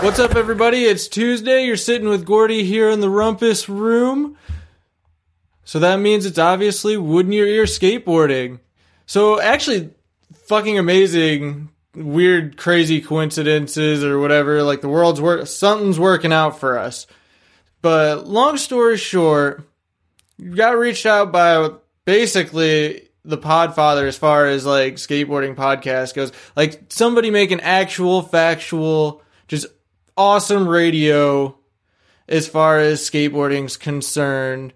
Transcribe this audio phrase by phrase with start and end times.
[0.00, 0.84] What's up, everybody?
[0.84, 1.64] It's Tuesday.
[1.64, 4.36] You're sitting with Gordy here in the Rumpus room.
[5.64, 8.60] So that means it's obviously wood in your ear skateboarding.
[9.06, 9.90] So actually,
[10.46, 14.62] fucking amazing, weird, crazy coincidences or whatever.
[14.62, 17.08] Like the world's work, something's working out for us.
[17.82, 19.68] But long story short,
[20.36, 21.70] you got reached out by
[22.04, 26.30] basically the Podfather as far as like skateboarding podcast goes.
[26.54, 29.66] Like somebody make an actual, factual, just
[30.18, 31.56] awesome radio
[32.28, 34.74] as far as skateboarding's concerned.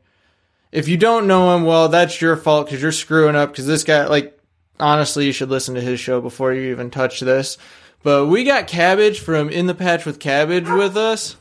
[0.71, 3.51] If you don't know him, well, that's your fault because you're screwing up.
[3.51, 4.39] Because this guy, like,
[4.81, 7.59] honestly, you should listen to his show before you even touch this.
[8.03, 11.37] But we got Cabbage from In the Patch with Cabbage with us.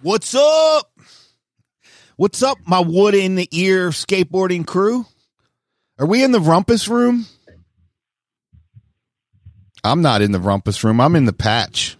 [0.00, 0.90] What's up?
[2.16, 5.06] What's up, my wood in the ear skateboarding crew?
[5.98, 7.26] Are we in the rumpus room?
[9.82, 11.00] I'm not in the rumpus room.
[11.00, 11.96] I'm in the patch.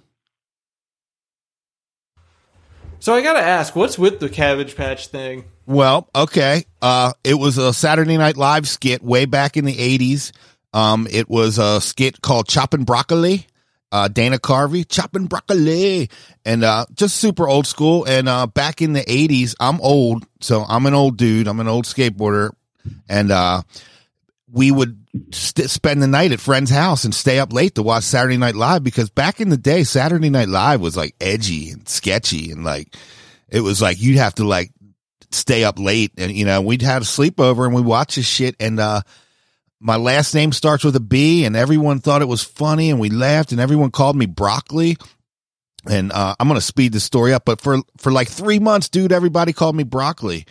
[3.01, 5.45] So I gotta ask, what's with the Cabbage Patch thing?
[5.65, 6.67] Well, okay.
[6.83, 10.33] Uh, it was a Saturday Night Live skit way back in the 80s.
[10.75, 13.47] Um, it was a skit called Chopping Broccoli.
[13.91, 16.11] Uh, Dana Carvey, Chopping Broccoli.
[16.45, 18.05] And, uh, just super old school.
[18.05, 20.27] And, uh, back in the 80s, I'm old.
[20.41, 21.49] So I'm an old dude.
[21.49, 22.51] I'm an old skateboarder.
[23.09, 23.63] And, uh,
[24.53, 25.00] we would
[25.33, 28.55] st- spend the night at friend's house and stay up late to watch Saturday Night
[28.55, 32.65] Live because back in the day, Saturday Night Live was like edgy and sketchy and
[32.65, 32.95] like,
[33.49, 34.71] it was like you'd have to like
[35.33, 38.57] stay up late and you know we'd have a sleepover and we watch this shit
[38.59, 39.01] and uh
[39.79, 43.09] my last name starts with a B and everyone thought it was funny and we
[43.09, 44.99] laughed and everyone called me broccoli.
[45.89, 49.13] And uh I'm gonna speed the story up but for for like three months dude
[49.13, 50.47] everybody called me broccoli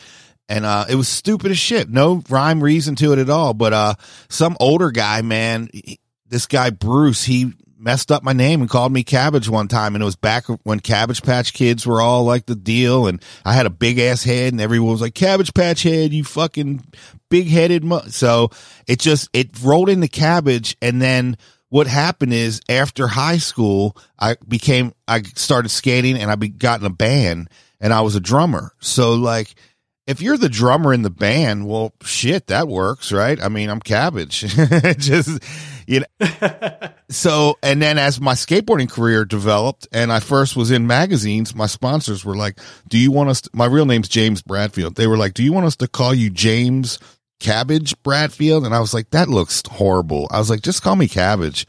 [0.50, 1.90] and uh it was stupid as shit.
[1.90, 3.54] No rhyme reason to it at all.
[3.54, 3.94] But uh
[4.28, 8.92] some older guy man he- this guy Bruce he messed up my name and called
[8.92, 9.96] me cabbage one time.
[9.96, 13.08] And it was back when cabbage patch kids were all like the deal.
[13.08, 16.24] And i had a big ass head and everyone was like cabbage patch head you
[16.24, 16.84] fucking
[17.30, 18.50] big headed so
[18.88, 20.76] it just it rolled into cabbage.
[20.82, 21.38] And then
[21.70, 26.80] what happened is after high school i became i started skating and i be, got
[26.80, 27.48] in a band
[27.80, 28.74] and i was a drummer.
[28.80, 29.54] So like
[30.10, 33.40] if you're the drummer in the band, well, shit, that works, right?
[33.40, 34.40] I mean, I'm cabbage.
[34.98, 35.40] Just,
[35.86, 36.30] you know.
[37.10, 41.68] so, and then as my skateboarding career developed and I first was in magazines, my
[41.68, 44.96] sponsors were like, do you want us, to, my real name's James Bradfield.
[44.96, 46.98] They were like, do you want us to call you James
[47.40, 48.66] Cabbage Bradfield?
[48.66, 50.28] And I was like, that looks horrible.
[50.32, 51.68] I was like, just call me Cabbage.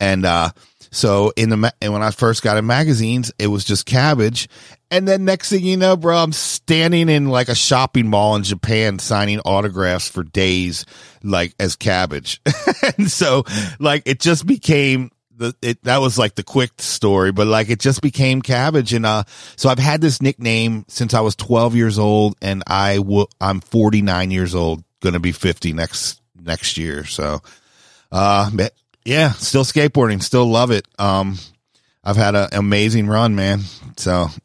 [0.00, 0.50] And, uh,
[0.90, 4.48] so in the, ma- and when I first got in magazines, it was just cabbage.
[4.90, 8.44] And then next thing you know, bro, I'm standing in like a shopping mall in
[8.44, 10.86] Japan signing autographs for days,
[11.22, 12.40] like as cabbage.
[12.98, 13.44] and so
[13.80, 17.80] like it just became the, it, that was like the quick story, but like it
[17.80, 18.92] just became cabbage.
[18.92, 19.24] And, uh,
[19.56, 23.60] so I've had this nickname since I was 12 years old and I will, I'm
[23.60, 27.04] 49 years old, to be 50 next, next year.
[27.04, 27.40] So,
[28.10, 28.50] uh,
[29.04, 30.88] yeah, still skateboarding, still love it.
[30.98, 31.38] Um,
[32.06, 33.60] I've had an amazing run, man.
[33.96, 34.28] So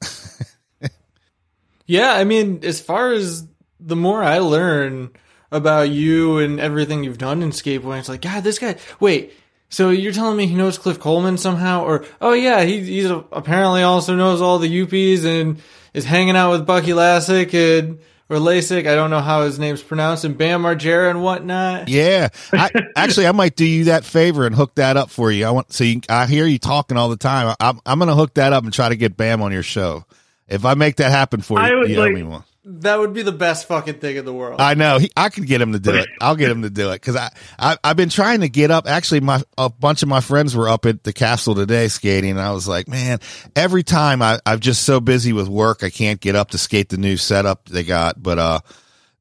[1.91, 3.45] Yeah, I mean, as far as
[3.77, 5.09] the more I learn
[5.51, 8.77] about you and everything you've done in skateboarding, it's like, God, this guy.
[9.01, 9.33] Wait,
[9.67, 11.83] so you're telling me he knows Cliff Coleman somehow?
[11.83, 15.61] Or, oh yeah, he, he's apparently also knows all the Yuppies and
[15.93, 17.99] is hanging out with Bucky Lasek and
[18.31, 18.87] or Lasik.
[18.87, 21.89] I don't know how his name's pronounced, and Bam Margera and whatnot.
[21.89, 25.45] yeah, I, actually, I might do you that favor and hook that up for you.
[25.45, 27.55] I want so you, I hear you talking all the time.
[27.59, 30.05] I'm I'm gonna hook that up and try to get Bam on your show.
[30.47, 32.43] If I make that happen for you, I would you owe like- me one.
[32.63, 34.61] That would be the best fucking thing in the world.
[34.61, 34.99] I know.
[34.99, 36.07] He, I could get him to do it.
[36.21, 38.87] I'll get him to do it because I, I I've been trying to get up.
[38.87, 42.39] Actually, my a bunch of my friends were up at the castle today skating, and
[42.39, 43.19] I was like, man,
[43.55, 46.89] every time I I'm just so busy with work, I can't get up to skate
[46.89, 48.21] the new setup they got.
[48.21, 48.59] But uh,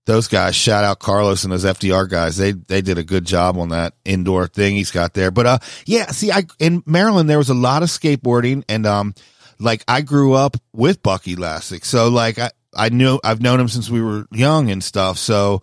[0.04, 3.56] those guys, shout out Carlos and those FDR guys, they they did a good job
[3.56, 5.30] on that indoor thing he's got there.
[5.30, 9.14] But uh, yeah, see, I in Maryland there was a lot of skateboarding, and um,
[9.58, 12.50] like I grew up with Bucky Lasek, so like I.
[12.74, 15.18] I knew I've known him since we were young and stuff.
[15.18, 15.62] So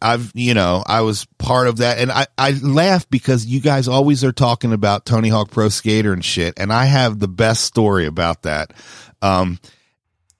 [0.00, 1.98] I've, you know, I was part of that.
[1.98, 6.12] And I, I laugh because you guys always are talking about Tony Hawk Pro Skater
[6.12, 6.54] and shit.
[6.58, 8.72] And I have the best story about that.
[9.20, 9.58] Um,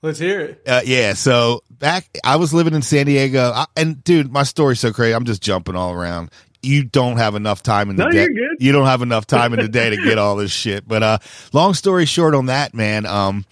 [0.02, 0.62] Let's hear it.
[0.66, 1.14] uh, yeah.
[1.14, 5.12] So back, I was living in San Diego I, and dude, my story's so crazy.
[5.14, 6.30] I'm just jumping all around.
[6.62, 8.28] You don't have enough time in the No, day.
[8.60, 10.86] You don't have enough time in the day to get all this shit.
[10.86, 11.18] But, uh,
[11.52, 13.44] long story short on that, man, um,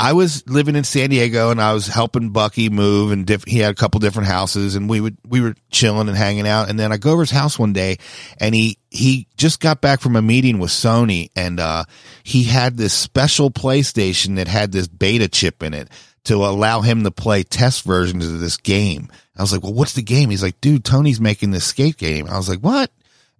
[0.00, 3.58] I was living in San Diego and I was helping Bucky move and diff- he
[3.58, 6.70] had a couple different houses and we would, we were chilling and hanging out.
[6.70, 7.98] And then I go over his house one day
[8.38, 11.84] and he, he just got back from a meeting with Sony and, uh,
[12.24, 15.90] he had this special PlayStation that had this beta chip in it
[16.24, 19.10] to allow him to play test versions of this game.
[19.36, 20.30] I was like, well, what's the game?
[20.30, 22.26] He's like, dude, Tony's making this skate game.
[22.26, 22.90] I was like, what?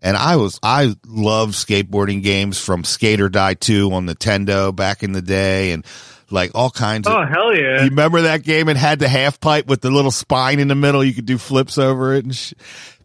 [0.02, 5.02] And I was, I loved skateboarding games from Skate or Die 2 on Nintendo back
[5.02, 5.84] in the day and
[6.30, 7.14] like all kinds of.
[7.14, 7.82] Oh hell yeah!
[7.82, 8.68] You remember that game?
[8.68, 11.02] It had the half pipe with the little spine in the middle.
[11.04, 12.54] You could do flips over it and sh-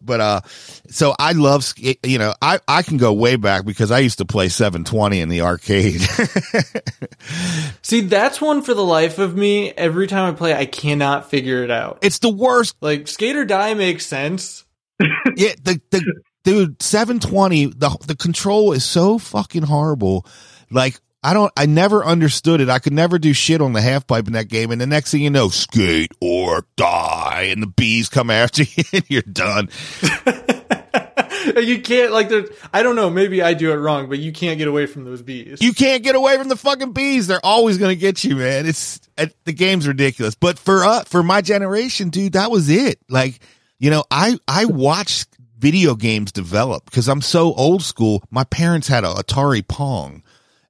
[0.06, 0.40] but, uh,
[0.88, 4.18] so I love, sk- you know, I, I can go way back because I used
[4.18, 6.00] to play 720 in the arcade.
[7.82, 9.72] See, that's one for the life of me.
[9.72, 11.98] Every time I play, I cannot figure it out.
[12.02, 12.76] it's the worst.
[12.80, 14.64] Like Skate or Die makes sense.
[15.36, 15.52] Yeah.
[15.62, 20.24] The, the, dude, 720, the, the control is so fucking horrible.
[20.70, 22.68] Like, I don't, I never understood it.
[22.68, 24.70] I could never do shit on the half pipe in that game.
[24.70, 28.84] And the next thing you know, skate or die and the bees come after you
[28.92, 29.68] and you're done.
[31.56, 32.44] you can't like there.
[32.72, 33.10] I don't know.
[33.10, 35.60] Maybe I do it wrong, but you can't get away from those bees.
[35.60, 37.26] You can't get away from the fucking bees.
[37.26, 38.64] They're always going to get you, man.
[38.64, 40.36] It's, it, the game's ridiculous.
[40.36, 43.00] But for uh, for my generation, dude, that was it.
[43.08, 43.40] Like,
[43.80, 45.26] you know, I, I watched
[45.58, 48.22] video games develop because I'm so old school.
[48.30, 50.22] My parents had a Atari Pong.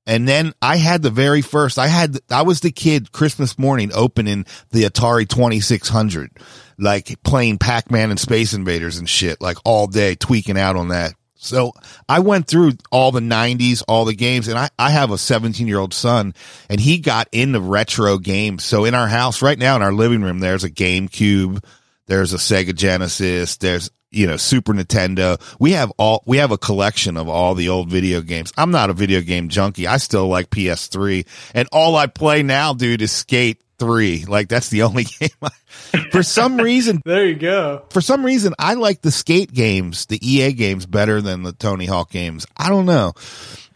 [0.06, 3.91] And then I had the very first, I had, I was the kid Christmas morning
[3.93, 6.31] opening the Atari 2600,
[6.79, 11.14] like playing Pac-Man and Space Invaders and shit, like all day tweaking out on that.
[11.35, 11.73] So
[12.08, 15.67] I went through all the nineties, all the games, and I, I have a 17
[15.67, 16.35] year old son
[16.69, 18.64] and he got into retro games.
[18.64, 21.62] So in our house right now in our living room, there's a GameCube,
[22.06, 25.41] there's a Sega Genesis, there's you know, Super Nintendo.
[25.58, 28.53] We have all, we have a collection of all the old video games.
[28.56, 29.87] I'm not a video game junkie.
[29.87, 34.25] I still like PS3 and all I play now, dude, is Skate 3.
[34.26, 35.50] Like that's the only game I,
[36.11, 37.85] for some reason, There you go.
[37.91, 41.87] for some reason, I like the skate games, the EA games better than the Tony
[41.87, 42.47] Hawk games.
[42.56, 43.12] I don't know.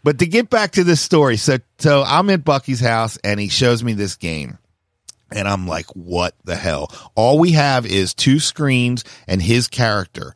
[0.03, 3.49] But to get back to this story, so, so I'm at Bucky's house and he
[3.49, 4.57] shows me this game.
[5.31, 6.91] And I'm like, what the hell?
[7.15, 10.33] All we have is two screens and his character.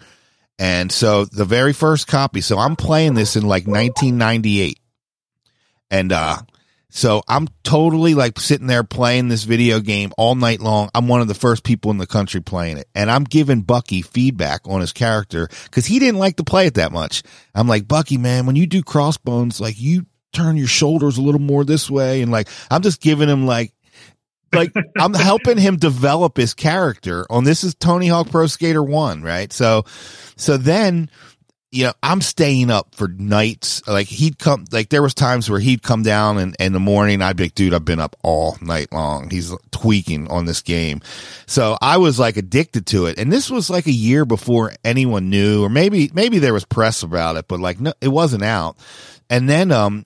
[0.58, 4.80] And so the very first copy, so I'm playing this in like 1998.
[5.92, 6.38] And, uh,
[6.90, 10.90] so I'm totally like sitting there playing this video game all night long.
[10.96, 14.02] I'm one of the first people in the country playing it and I'm giving Bucky
[14.02, 17.22] feedback on his character cause he didn't like to play it that much.
[17.54, 21.42] I'm like, Bucky, man, when you do crossbones, like you turn your shoulders a little
[21.42, 22.22] more this way.
[22.22, 23.74] And like, I'm just giving him like,
[24.56, 29.22] like I'm helping him develop his character on this is Tony Hawk Pro Skater 1,
[29.22, 29.52] right?
[29.52, 29.86] So
[30.36, 31.10] so then
[31.76, 33.86] you know, I'm staying up for nights.
[33.86, 37.22] Like he'd come, like there was times where he'd come down and in the morning
[37.22, 39.30] I'd be like, dude, I've been up all night long.
[39.30, 41.02] He's tweaking on this game.
[41.48, 43.20] So I was like addicted to it.
[43.20, 47.04] And this was like a year before anyone knew, or maybe, maybe there was press
[47.04, 48.78] about it, but like, no, it wasn't out.
[49.30, 50.06] And then, um,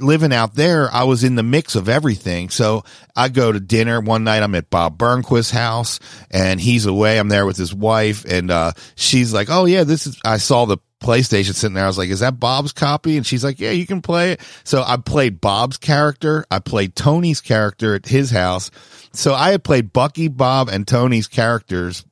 [0.00, 2.50] living out there, I was in the mix of everything.
[2.50, 2.84] So
[3.16, 4.42] I go to dinner one night.
[4.42, 6.00] I'm at Bob Burnquist's house
[6.30, 7.18] and he's away.
[7.18, 10.64] I'm there with his wife and, uh, she's like, Oh yeah, this is, I saw
[10.64, 11.84] the PlayStation sitting there.
[11.84, 13.16] I was like, is that Bob's copy?
[13.16, 14.40] And she's like, yeah, you can play it.
[14.64, 16.44] So I played Bob's character.
[16.50, 18.70] I played Tony's character at his house.
[19.12, 22.04] So I had played Bucky, Bob and Tony's characters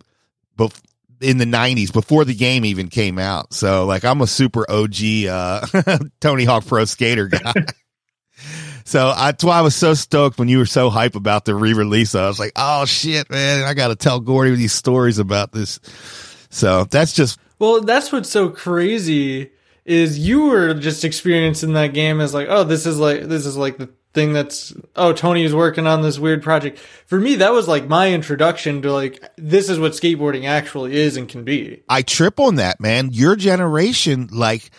[0.57, 0.81] bef-
[1.21, 3.53] in the nineties before the game even came out.
[3.53, 5.67] So like I'm a super OG, uh,
[6.21, 7.53] Tony Hawk Pro Skater guy.
[8.85, 12.15] So that's why I was so stoked when you were so hype about the re-release.
[12.15, 13.65] I was like, "Oh shit, man!
[13.65, 15.81] I got to tell Gordy these stories about this."
[16.51, 19.51] So that's just Well, that's what's so crazy
[19.85, 23.57] is you were just experiencing that game as like, oh, this is like this is
[23.57, 26.79] like the thing that's oh, Tony is working on this weird project.
[27.07, 31.17] For me, that was like my introduction to like this is what skateboarding actually is
[31.17, 31.85] and can be.
[31.89, 33.11] I trip on that, man.
[33.13, 34.71] Your generation, like,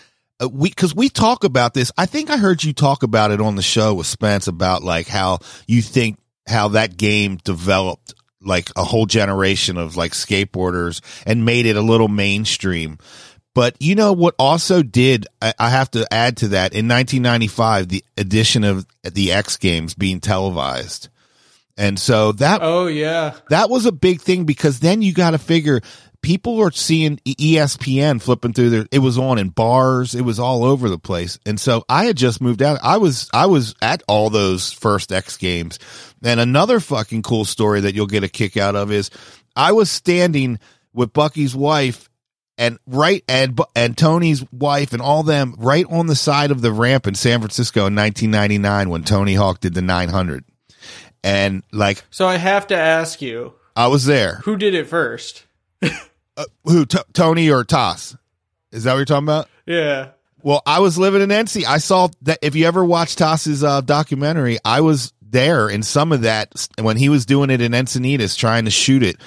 [0.41, 1.91] uh, we, cause we talk about this.
[1.97, 5.07] I think I heard you talk about it on the show with Spence about like
[5.07, 6.17] how you think
[6.47, 11.81] how that game developed like a whole generation of like skateboarders and made it a
[11.81, 12.97] little mainstream.
[13.57, 17.87] But you know what also did, I, I have to add to that in 1995,
[17.87, 21.09] the addition of the X Games being televised.
[21.75, 23.33] And so that Oh yeah.
[23.49, 25.81] that was a big thing because then you got to figure
[26.21, 28.85] people are seeing ESPN flipping through there.
[28.91, 30.13] It was on in bars.
[30.13, 31.39] It was all over the place.
[31.43, 32.77] And so I had just moved out.
[32.83, 35.79] I was, I was at all those first X games.
[36.23, 39.09] And another fucking cool story that you'll get a kick out of is
[39.55, 40.59] I was standing
[40.93, 42.06] with Bucky's wife
[42.57, 46.71] and right and and Tony's wife and all them right on the side of the
[46.71, 50.43] ramp in San Francisco in 1999 when Tony Hawk did the 900
[51.23, 54.35] And like, So I have to ask you, I was there.
[54.43, 55.45] who did it first?
[55.81, 58.15] Uh, who, T- Tony or Tas?
[58.71, 59.49] Is that what you're talking about?
[59.65, 60.09] Yeah.
[60.43, 61.65] Well, I was living in NC.
[61.65, 66.11] I saw that if you ever watched Tas's uh, documentary, I was there in some
[66.11, 69.17] of that when he was doing it in Encinitas, trying to shoot it.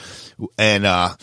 [0.56, 1.16] And uh,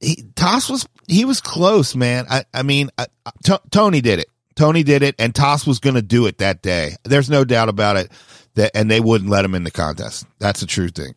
[0.00, 2.26] he, Tas was he was close, man.
[2.30, 3.06] I, I mean, I,
[3.44, 4.26] T- Tony did it.
[4.54, 6.92] Tony did it, and Tas was going to do it that day.
[7.04, 8.10] There's no doubt about it.
[8.54, 10.24] That and they wouldn't let him in the contest.
[10.38, 11.14] That's the true thing.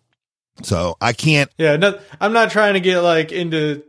[0.63, 1.49] So I can't.
[1.57, 1.77] Yeah.
[1.77, 3.83] No, I'm not trying to get like into.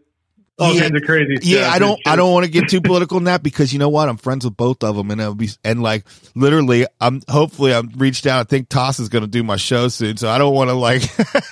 [0.56, 0.82] All Yeah.
[0.82, 1.46] kinds of crazy stuff.
[1.48, 1.98] Yeah, I don't.
[2.06, 4.08] I don't want to get too political in that because you know what?
[4.10, 6.04] I'm friends with both of them, and it'll be and like
[6.36, 8.40] literally, I'm hopefully I'm reached out.
[8.40, 10.74] I think Tas is going to do my show soon, so I don't want to
[10.74, 11.02] like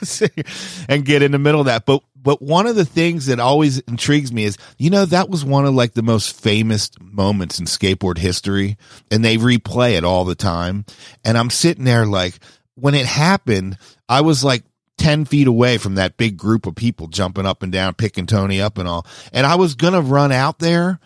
[0.88, 1.86] and get in the middle of that.
[1.86, 5.44] But but one of the things that always intrigues me is you know that was
[5.44, 8.76] one of like the most famous moments in skateboard history,
[9.10, 10.84] and they replay it all the time.
[11.24, 12.38] And I'm sitting there like
[12.74, 14.62] when it happened, I was like
[14.98, 18.60] 10 feet away from that big group of people jumping up and down, picking Tony
[18.60, 19.06] up and all.
[19.32, 21.00] And I was going to run out there.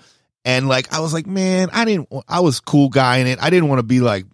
[0.44, 3.38] And like, I was like, man, I didn't, I was cool guy in it.
[3.40, 4.24] I didn't want to be like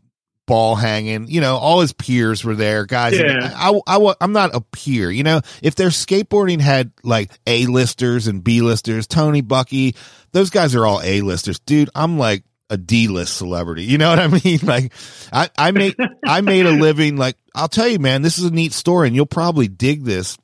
[0.48, 3.16] ball hanging, you know, all his peers were there, guys.
[3.16, 3.52] Yeah.
[3.54, 7.66] I, I, I, I'm not a peer, you know, if their skateboarding had like A
[7.66, 9.94] listers and B listers, Tony, Bucky,
[10.32, 11.60] those guys are all A listers.
[11.60, 13.84] Dude, I'm like, a D list celebrity.
[13.84, 14.58] You know what I mean?
[14.62, 14.92] Like
[15.32, 18.50] I, I made I made a living like I'll tell you, man, this is a
[18.50, 20.36] neat story and you'll probably dig this.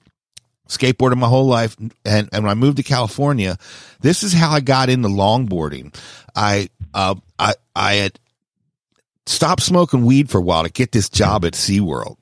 [0.68, 3.58] Skateboarded my whole life and, and when I moved to California,
[4.00, 5.94] this is how I got into longboarding.
[6.34, 8.18] I uh I I had
[9.26, 12.16] stopped smoking weed for a while to get this job at SeaWorld.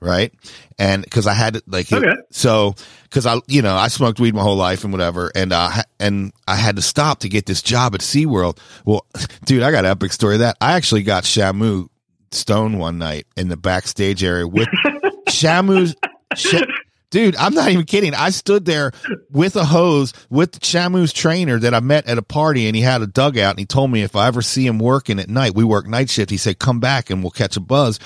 [0.00, 0.32] Right.
[0.78, 2.74] And cause I had to like, it- so,
[3.10, 5.30] cause I, you know, I smoked weed my whole life and whatever.
[5.34, 8.58] And, uh, ha- and I had to stop to get this job at SeaWorld.
[8.84, 9.06] Well,
[9.46, 10.56] dude, I got an epic story of that.
[10.60, 11.88] I actually got Shamu
[12.32, 14.68] stone one night in the backstage area with
[15.28, 15.94] Shamu's,
[16.34, 16.66] Sha-
[17.10, 18.14] dude, I'm not even kidding.
[18.14, 18.92] I stood there
[19.30, 23.02] with a hose with Shamu's trainer that I met at a party and he had
[23.02, 25.64] a dugout and he told me if I ever see him working at night, we
[25.64, 26.30] work night shift.
[26.30, 27.98] He said, come back and we'll catch a buzz.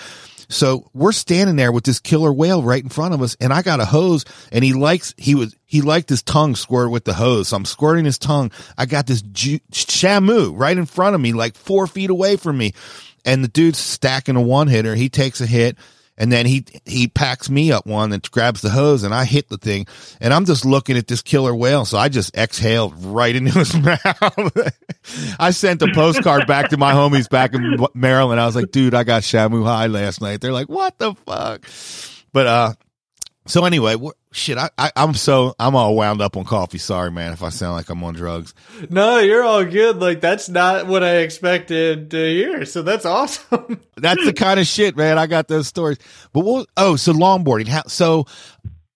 [0.51, 3.61] So we're standing there with this killer whale right in front of us, and I
[3.61, 7.13] got a hose, and he likes he was he liked his tongue squirted with the
[7.13, 7.49] hose.
[7.49, 8.51] So I'm squirting his tongue.
[8.79, 12.57] I got this ju- shamu right in front of me, like four feet away from
[12.57, 12.73] me,
[13.27, 14.95] and the dude's stacking a one hitter.
[14.95, 15.77] He takes a hit,
[16.19, 19.49] and then he he packs me up one and grabs the hose, and I hit
[19.49, 19.87] the thing,
[20.21, 21.85] and I'm just looking at this killer whale.
[21.87, 24.73] So I just exhaled right into his mouth.
[25.39, 28.41] I sent a postcard back to my homies back in Maryland.
[28.41, 30.41] I was like, dude, I got Shamu high last night.
[30.41, 31.65] They're like, what the fuck?
[32.33, 32.73] But uh,
[33.49, 36.79] so anyway, wh- shit, I, I I'm so I'm all wound up on coffee.
[36.79, 38.55] Sorry, man, if I sound like I'm on drugs.
[38.91, 39.97] No, you're all good.
[39.97, 42.65] Like that's not what I expected to hear.
[42.65, 43.81] So that's awesome.
[43.97, 45.19] That's the kind of shit, man.
[45.19, 45.99] I got those stories.
[46.33, 46.69] But what?
[46.77, 47.67] Oh, so longboarding.
[47.67, 47.83] How?
[47.89, 48.27] So,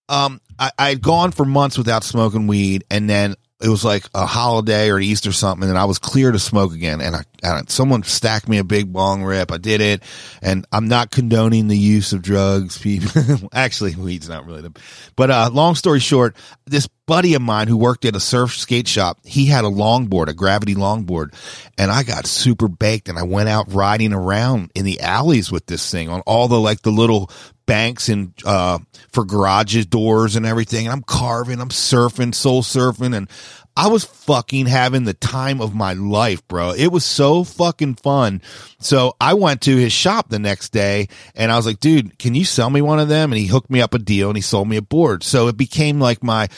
[0.07, 4.25] um, I I'd gone for months without smoking weed, and then it was like a
[4.25, 6.99] holiday or Easter something, and I was clear to smoke again.
[6.99, 9.53] And I, someone stacked me a big bong rip.
[9.53, 10.03] I did it,
[10.41, 12.77] and I'm not condoning the use of drugs.
[12.83, 14.77] People, actually, weed's not really the.
[15.15, 18.87] But uh, long story short, this buddy of mine who worked at a surf skate
[18.87, 21.33] shop, he had a longboard, a gravity longboard,
[21.77, 25.67] and I got super baked, and I went out riding around in the alleys with
[25.67, 27.31] this thing on all the like the little
[27.65, 28.79] banks and uh
[29.11, 30.85] for garages doors and everything.
[30.85, 33.29] And I'm carving, I'm surfing, soul surfing, and
[33.75, 36.73] I was fucking having the time of my life, bro.
[36.73, 38.41] It was so fucking fun.
[38.79, 42.35] So I went to his shop the next day and I was like, dude, can
[42.35, 43.31] you sell me one of them?
[43.31, 45.23] And he hooked me up a deal and he sold me a board.
[45.23, 46.49] So it became like my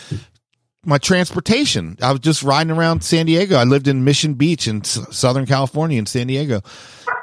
[0.83, 1.97] my transportation.
[2.01, 3.55] I was just riding around San Diego.
[3.55, 6.61] I lived in Mission Beach in Southern California in San Diego.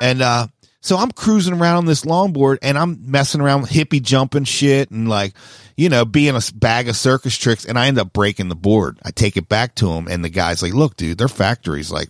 [0.00, 0.46] And uh
[0.82, 4.90] so I'm cruising around on this longboard and I'm messing around with hippie jumping shit
[4.90, 5.32] and like,
[5.76, 8.98] you know, being a bag of circus tricks and I end up breaking the board.
[9.04, 12.08] I take it back to him and the guy's like, look, dude, their factory's like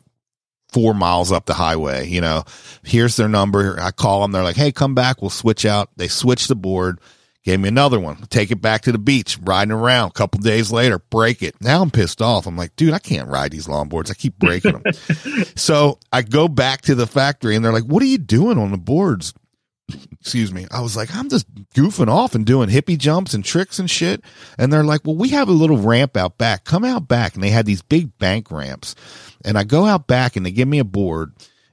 [0.71, 2.09] four miles up the highway.
[2.09, 2.45] You know,
[2.83, 3.79] here's their number.
[3.79, 4.33] I call them.
[4.33, 5.21] They're like, Hey, come back.
[5.21, 5.91] We'll switch out.
[5.97, 6.99] They switch the board.
[7.45, 8.19] Gave me another one.
[8.29, 10.11] Take it back to the beach, riding around.
[10.11, 11.57] A couple days later, break it.
[11.61, 12.47] Now I'm pissed off.
[12.47, 14.11] I'm like, dude, I can't ride these longboards.
[14.11, 14.93] I keep breaking them.
[15.57, 18.71] so I go back to the factory and they're like, what are you doing on
[18.71, 19.35] the boards?
[20.21, 20.69] Excuse me.
[20.71, 24.23] I was like, I'm just goofing off and doing hippie jumps and tricks and shit.
[24.57, 26.63] And they're like, well, we have a little ramp out back.
[26.63, 27.35] Come out back.
[27.35, 28.95] And they had these big bank ramps.
[29.45, 31.33] And I go out back and they give me a board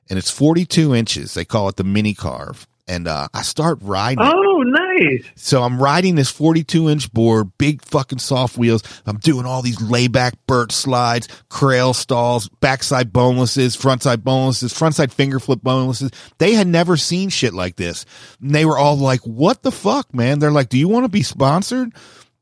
[0.09, 1.35] and it's 42 inches.
[1.35, 4.25] They call it the mini carve and uh, I start riding.
[4.25, 5.23] Oh, nice.
[5.35, 8.81] So I'm riding this 42 inch board, big fucking soft wheels.
[9.05, 15.39] I'm doing all these layback Bert slides, crail stalls, backside bonelesses, frontside bonelesses, frontside finger
[15.39, 16.09] flip bonelesses.
[16.39, 18.05] They had never seen shit like this.
[18.41, 20.39] And they were all like, what the fuck, man?
[20.39, 21.93] They're like, do you want to be sponsored?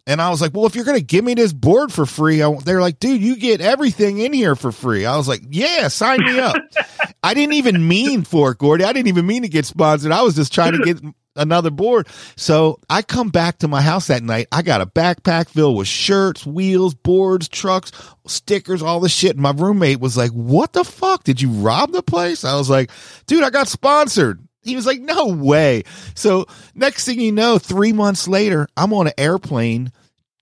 [0.07, 2.41] And I was like, well, if you're going to give me this board for free,
[2.41, 5.05] I, they're like, dude, you get everything in here for free.
[5.05, 6.55] I was like, yeah, sign me up.
[7.23, 8.85] I didn't even mean for it, Gordy.
[8.85, 10.13] I didn't even mean to get sponsored.
[10.13, 11.03] I was just trying to get
[11.35, 12.07] another board.
[12.37, 14.47] So I come back to my house that night.
[14.49, 17.91] I got a backpack filled with shirts, wheels, boards, trucks,
[18.27, 19.31] stickers, all the shit.
[19.31, 21.25] And my roommate was like, what the fuck?
[21.25, 22.45] Did you rob the place?
[22.45, 22.91] I was like,
[23.25, 24.46] dude, I got sponsored.
[24.67, 25.83] He was like, no way.
[26.13, 26.45] So
[26.75, 29.91] next thing you know, three months later, I'm on an airplane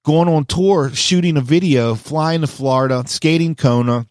[0.03, 4.08] going on tour, shooting a video, flying to Florida, skating Kona.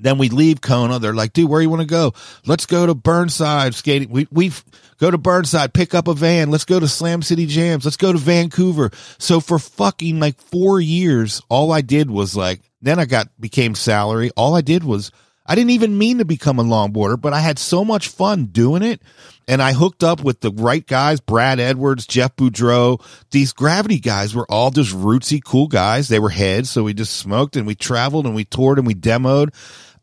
[0.00, 1.00] Then we leave Kona.
[1.00, 2.14] They're like, dude, where you want to go?
[2.46, 4.10] Let's go to Burnside skating.
[4.10, 4.52] We, we
[4.98, 6.50] go to Burnside, pick up a van.
[6.50, 7.84] Let's go to Slam City Jams.
[7.84, 8.90] Let's go to Vancouver.
[9.18, 13.74] So for fucking like four years, all I did was like, then I got, became
[13.74, 14.30] salary.
[14.36, 15.10] All I did was
[15.48, 18.82] I didn't even mean to become a longboarder, but I had so much fun doing
[18.82, 19.00] it.
[19.48, 23.02] And I hooked up with the right guys, Brad Edwards, Jeff Boudreau.
[23.30, 26.08] These gravity guys were all just rootsy, cool guys.
[26.08, 26.68] They were heads.
[26.68, 29.54] So we just smoked and we traveled and we toured and we demoed.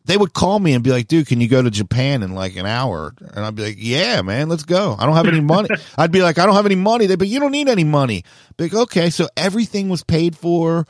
[0.06, 2.56] They would call me and be like, dude, can you go to Japan in like
[2.56, 3.14] an hour?
[3.20, 4.96] And I'd be like, yeah, man, let's go.
[4.98, 5.70] I don't have any money.
[5.98, 7.06] I'd be like, I don't have any money.
[7.06, 8.24] They'd be, you don't need any money.
[8.58, 9.10] Be like, okay.
[9.12, 10.86] So everything was paid for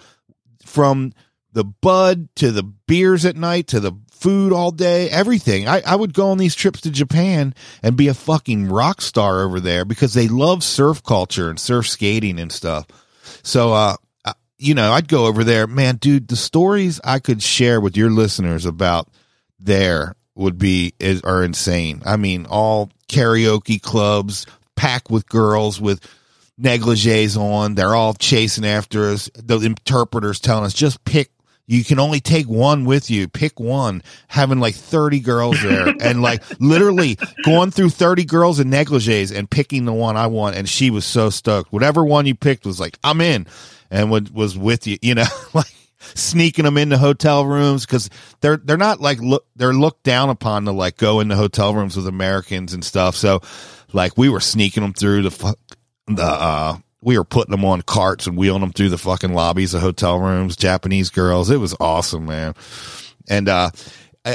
[0.66, 1.14] from
[1.56, 5.68] the bud to the beers at night to the food all day, everything.
[5.68, 7.54] I, I would go on these trips to Japan
[7.84, 11.88] and be a fucking rock star over there because they love surf culture and surf
[11.88, 12.88] skating and stuff.
[13.44, 13.96] So, uh,
[14.58, 18.10] you know, I'd go over there, man, dude, the stories I could share with your
[18.10, 19.10] listeners about
[19.60, 22.02] there would be, is, are insane.
[22.06, 24.46] I mean, all karaoke clubs
[24.76, 26.06] packed with girls with
[26.60, 27.76] negligees on.
[27.76, 29.30] They're all chasing after us.
[29.36, 31.30] The interpreters telling us just pick
[31.68, 33.28] you can only take one with you.
[33.28, 34.04] Pick one.
[34.28, 39.50] Having like 30 girls there and like literally going through 30 girls in negligees and
[39.50, 40.56] picking the one I want.
[40.56, 41.72] And she was so stoked.
[41.74, 43.48] Whatever one you picked was like, I'm in
[43.90, 48.10] and was with you, you know, like sneaking them into hotel rooms because
[48.42, 51.98] they're, they're not like, look, they're looked down upon to like go into hotel rooms
[51.98, 53.16] with Americans and stuff.
[53.16, 53.42] So
[53.92, 55.56] like we were sneaking them through the,
[56.08, 59.76] the, uh, we were putting them on carts and wheeling them through the fucking lobbies
[59.76, 61.52] of hotel rooms, Japanese girls.
[61.52, 62.56] It was awesome, man.
[63.30, 63.70] And, uh,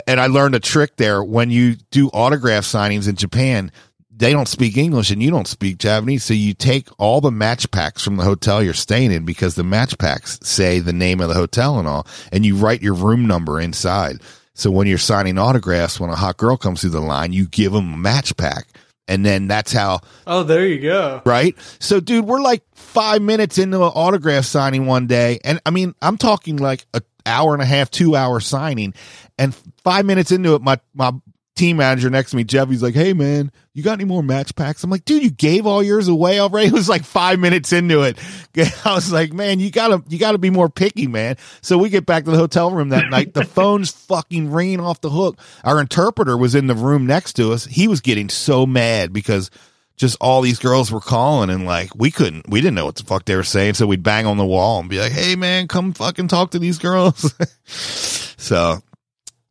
[0.07, 3.73] and I learned a trick there when you do autograph signings in Japan.
[4.17, 6.23] They don't speak English and you don't speak Japanese.
[6.23, 9.65] So you take all the match packs from the hotel you're staying in because the
[9.65, 13.27] match packs say the name of the hotel and all, and you write your room
[13.27, 14.21] number inside.
[14.55, 17.73] So when you're signing autographs, when a hot girl comes through the line, you give
[17.73, 18.69] them a match pack
[19.11, 20.01] and then that's how.
[20.27, 21.21] Oh, there you go.
[21.27, 21.57] Right.
[21.81, 25.95] So, dude, we're like five minutes into an autograph signing one day, and I mean,
[26.01, 28.95] I'm talking like a hour and a half, two hour signing,
[29.37, 31.13] and five minutes into it, my my
[31.57, 34.55] team manager next to me, Jeff, he's like, Hey man, you got any more match
[34.55, 34.83] packs?
[34.83, 36.67] I'm like, dude, you gave all yours away already.
[36.71, 38.19] It was like five minutes into it.
[38.85, 41.37] I was like, man, you gotta, you gotta be more picky, man.
[41.63, 43.35] So we get back to the hotel room that night.
[43.35, 45.39] The phone's fucking ringing off the hook.
[45.65, 47.65] Our interpreter was in the room next to us.
[47.65, 49.51] He was getting so mad because
[49.97, 53.05] just all these girls were calling and like we couldn't we didn't know what the
[53.05, 55.69] fuck they were saying so we'd bang on the wall and be like hey man
[55.69, 57.35] come fucking talk to these girls
[57.67, 58.81] so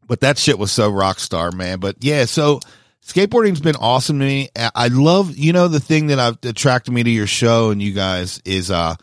[0.10, 1.80] but that shit was so rock star, man.
[1.80, 2.60] But yeah, so
[3.06, 4.50] skateboarding's been awesome to me.
[4.58, 7.94] I love, you know, the thing that I've attracted me to your show and you
[7.94, 8.96] guys is, uh,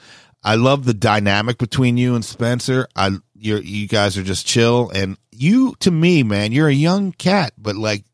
[0.42, 2.88] I love the dynamic between you and Spencer.
[2.96, 7.12] I, you you guys are just chill and you, to me, man, you're a young
[7.12, 8.04] cat, but like,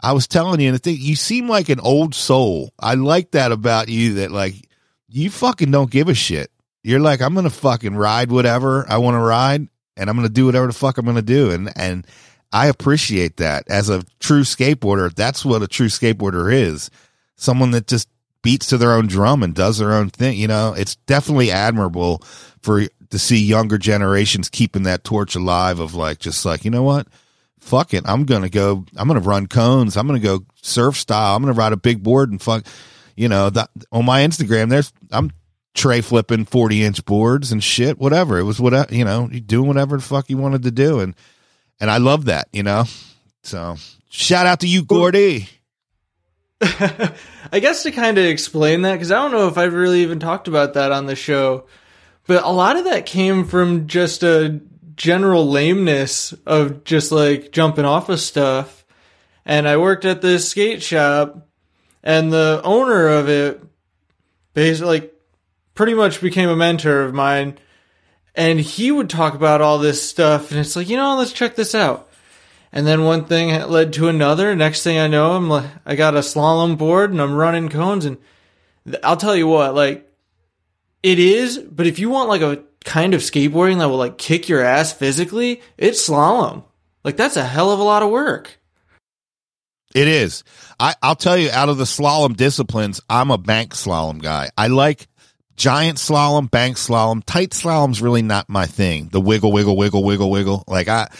[0.00, 2.72] I was telling you, and I think you seem like an old soul.
[2.78, 4.54] I like that about you that like,
[5.08, 6.50] you fucking don't give a shit.
[6.82, 10.28] You're like, I'm going to fucking ride whatever I want to ride and I'm going
[10.28, 11.50] to do whatever the fuck I'm going to do.
[11.50, 12.06] And, and,
[12.52, 15.14] I appreciate that as a true skateboarder.
[15.14, 16.90] That's what a true skateboarder is.
[17.36, 18.08] Someone that just
[18.42, 20.38] beats to their own drum and does their own thing.
[20.38, 22.22] You know, it's definitely admirable
[22.62, 26.82] for to see younger generations keeping that torch alive of like, just like, you know
[26.82, 27.06] what?
[27.58, 28.04] Fuck it.
[28.06, 29.96] I'm going to go, I'm going to run cones.
[29.96, 31.36] I'm going to go surf style.
[31.36, 32.64] I'm going to ride a big board and fuck,
[33.16, 33.50] you know,
[33.92, 35.32] on my Instagram, there's, I'm
[35.74, 38.38] tray flipping 40 inch boards and shit, whatever.
[38.38, 41.00] It was whatever, you know, doing whatever the fuck you wanted to do.
[41.00, 41.14] And,
[41.80, 42.84] and I love that, you know.
[43.42, 43.76] So
[44.10, 45.48] shout out to you, Gordy.
[46.60, 50.18] I guess to kind of explain that, because I don't know if I've really even
[50.18, 51.66] talked about that on the show,
[52.26, 54.60] but a lot of that came from just a
[54.96, 58.84] general lameness of just like jumping off of stuff.
[59.46, 61.48] And I worked at this skate shop,
[62.02, 63.62] and the owner of it
[64.52, 65.14] basically like,
[65.74, 67.56] pretty much became a mentor of mine.
[68.38, 71.56] And he would talk about all this stuff, and it's like, you know, let's check
[71.56, 72.08] this out.
[72.72, 74.54] And then one thing led to another.
[74.54, 78.04] Next thing I know, I'm like, I got a slalom board and I'm running cones.
[78.04, 78.18] And
[79.02, 80.08] I'll tell you what, like,
[81.02, 81.58] it is.
[81.58, 84.92] But if you want like a kind of skateboarding that will like kick your ass
[84.92, 86.64] physically, it's slalom.
[87.04, 88.58] Like that's a hell of a lot of work.
[89.94, 90.44] It is.
[90.78, 94.50] I, I'll tell you, out of the slalom disciplines, I'm a bank slalom guy.
[94.56, 95.08] I like
[95.58, 97.22] giant slalom, bank slalom.
[97.24, 99.08] Tight slalom's really not my thing.
[99.12, 100.64] The wiggle, wiggle, wiggle, wiggle, wiggle.
[100.66, 101.10] Like I,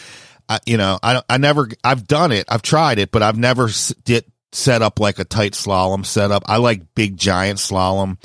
[0.48, 1.68] I you know, I I never.
[1.84, 2.46] I've done it.
[2.48, 3.68] I've tried it, but I've never
[4.04, 6.44] did set up like a tight slalom setup.
[6.46, 8.16] I like big giant slalom.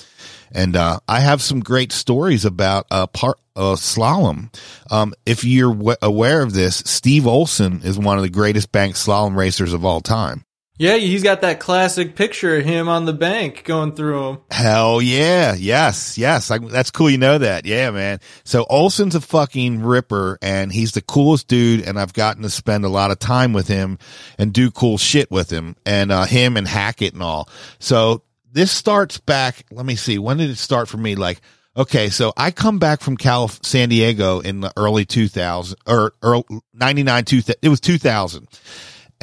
[0.56, 4.54] And uh, I have some great stories about uh, part uh, slalom.
[4.92, 8.96] Um, if you're w- aware of this, Steve Olson is one of the greatest bank
[8.96, 10.46] slalom racers of all time.
[10.80, 14.42] Yeah, he's got that classic picture of him on the bank going through them.
[14.50, 15.54] Hell yeah.
[15.54, 16.18] Yes.
[16.18, 16.50] Yes.
[16.50, 17.12] I, that's cool.
[17.12, 17.68] You know that.
[17.68, 18.20] Yeah, man.
[18.44, 21.82] So Olson's a fucking ripper and he's the coolest dude.
[21.88, 24.00] And I've gotten to spend a lot of time with him
[24.40, 27.50] and do cool shit with him and, uh, him and Hackett and all.
[27.78, 29.66] So this starts back.
[29.72, 30.18] Let me see.
[30.18, 31.14] When did it start for me?
[31.14, 31.40] Like,
[31.78, 36.46] okay, so I come back from Calif- San Diego in the early 2000 or early
[36.74, 37.56] 99, 2000.
[37.62, 38.48] It was 2000.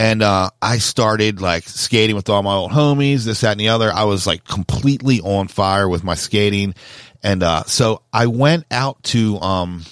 [0.00, 3.68] And, uh, I started like skating with all my old homies, this, that, and the
[3.68, 3.92] other.
[3.92, 6.74] I was like completely on fire with my skating.
[7.22, 9.84] And, uh, so I went out to, um,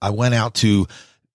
[0.00, 0.86] I went out to,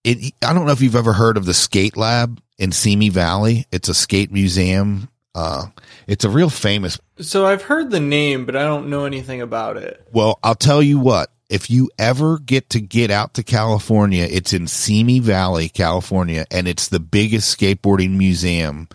[0.04, 3.66] it, I don't know if you've ever heard of the skate lab in Simi Valley.
[3.72, 5.66] It's a skate museum uh,
[6.08, 6.98] it's a real famous.
[7.20, 10.02] So I've heard the name, but I don't know anything about it.
[10.14, 11.30] Well, I'll tell you what.
[11.50, 16.68] If you ever get to get out to California, it's in Simi Valley, California, and
[16.68, 18.88] it's the biggest skateboarding museum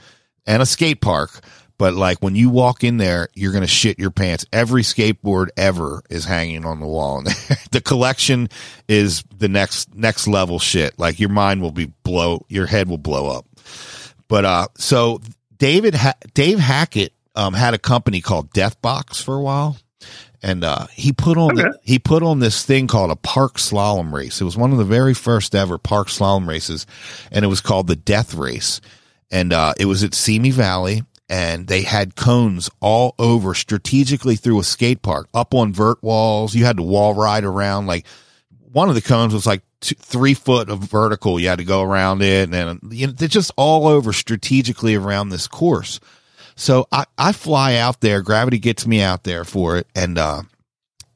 [0.46, 1.40] and a skate park.
[1.78, 4.44] But like when you walk in there, you're going to shit your pants.
[4.52, 7.22] Every skateboard ever is hanging on the wall.
[7.70, 8.48] the collection
[8.86, 10.98] is the next, next level shit.
[10.98, 13.46] Like your mind will be blow, your head will blow up.
[14.28, 15.20] But, uh, so
[15.56, 19.76] David ha- Dave Hackett um, had a company called Deathbox for a while,
[20.42, 21.62] and uh, he put on okay.
[21.62, 24.40] the, he put on this thing called a park slalom race.
[24.40, 26.86] It was one of the very first ever park slalom races,
[27.30, 28.80] and it was called the Death Race,
[29.30, 31.02] and uh, it was at Simi Valley.
[31.32, 36.56] And they had cones all over strategically through a skate park, up on vert walls.
[36.56, 37.86] You had to wall ride around.
[37.86, 38.04] Like
[38.72, 41.38] one of the cones was like two, three foot of vertical.
[41.38, 45.28] You had to go around it, and you know, they're just all over strategically around
[45.28, 46.00] this course.
[46.60, 48.20] So I, I fly out there.
[48.20, 50.42] Gravity gets me out there for it, and uh,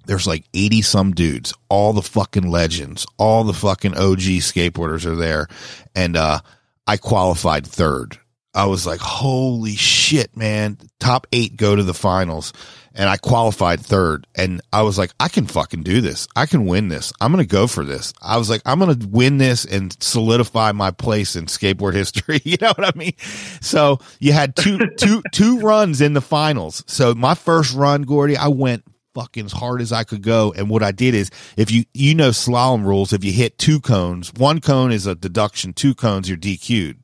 [0.06, 5.16] there's like 80 some dudes, all the fucking legends, all the fucking OG skateboarders are
[5.16, 5.48] there,
[5.94, 6.38] and uh,
[6.86, 8.18] I qualified third.
[8.54, 10.78] I was like, holy shit, man!
[10.98, 12.54] Top eight go to the finals
[12.94, 14.26] and I qualified third.
[14.34, 16.28] And I was like, I can fucking do this.
[16.36, 17.12] I can win this.
[17.20, 18.12] I'm going to go for this.
[18.22, 22.40] I was like, I'm going to win this and solidify my place in skateboard history.
[22.44, 23.14] you know what I mean?
[23.60, 26.84] So you had two, two, two runs in the finals.
[26.86, 30.52] So my first run, Gordy, I went fucking as hard as I could go.
[30.56, 33.80] And what I did is if you, you know, slalom rules, if you hit two
[33.80, 36.98] cones, one cone is a deduction, two cones, you're DQ'd.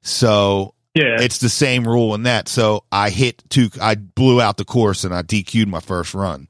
[0.00, 1.20] So yeah.
[1.20, 2.48] It's the same rule in that.
[2.48, 6.48] So I hit two, I blew out the course and I DQ'd my first run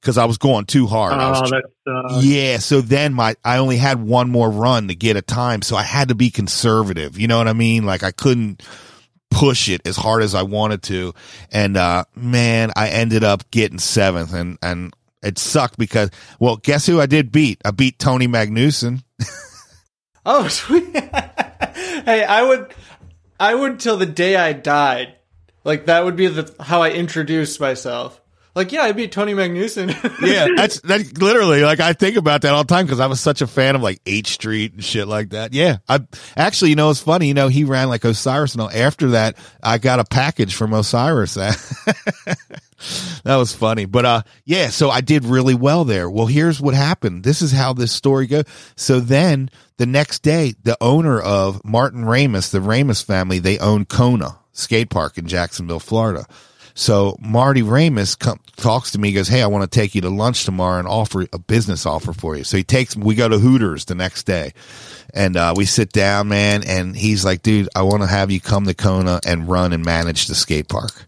[0.00, 1.12] because I was going too hard.
[1.14, 2.20] Oh, was, uh...
[2.22, 2.58] yeah.
[2.58, 5.60] So then my, I only had one more run to get a time.
[5.60, 7.18] So I had to be conservative.
[7.18, 7.84] You know what I mean?
[7.84, 8.62] Like I couldn't
[9.30, 11.12] push it as hard as I wanted to.
[11.52, 16.86] And, uh, man, I ended up getting seventh and, and it sucked because, well, guess
[16.86, 17.60] who I did beat?
[17.64, 19.02] I beat Tony Magnusson.
[20.26, 20.94] oh, sweet.
[20.94, 22.72] hey, I would,
[23.38, 25.14] I would till the day I died.
[25.64, 28.20] Like that would be the how I introduced myself.
[28.54, 29.88] Like, yeah, I'd be Tony Magnusson.
[30.22, 33.20] yeah, that's that literally like I think about that all the time because I was
[33.20, 35.52] such a fan of like H Street and shit like that.
[35.52, 36.00] Yeah, I
[36.36, 37.26] actually, you know, it's funny.
[37.26, 41.36] You know, he ran like Osiris, and after that, I got a package from Osiris.
[43.24, 44.68] that was funny, but uh, yeah.
[44.68, 46.08] So I did really well there.
[46.10, 47.24] Well, here's what happened.
[47.24, 48.44] This is how this story goes.
[48.76, 53.84] So then the next day, the owner of Martin Ramos, the Ramos family, they own
[53.84, 56.26] Kona skate park in Jacksonville, Florida.
[56.74, 60.10] So Marty Ramos come, talks to me, goes, Hey, I want to take you to
[60.10, 62.44] lunch tomorrow and offer a business offer for you.
[62.44, 64.52] So he takes, we go to Hooters the next day
[65.12, 66.64] and, uh, we sit down, man.
[66.66, 69.84] And he's like, dude, I want to have you come to Kona and run and
[69.84, 71.06] manage the skate park.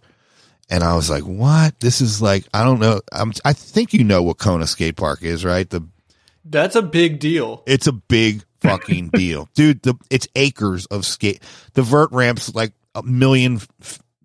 [0.69, 1.79] And I was like, what?
[1.81, 3.01] This is like, I don't know.
[3.13, 5.69] I'm, I think you know what Kona skate park is, right?
[5.69, 5.87] The,
[6.45, 7.63] that's a big deal.
[7.67, 9.83] It's a big fucking deal, dude.
[9.83, 11.43] The, it's acres of skate.
[11.75, 13.61] The vert ramps like a million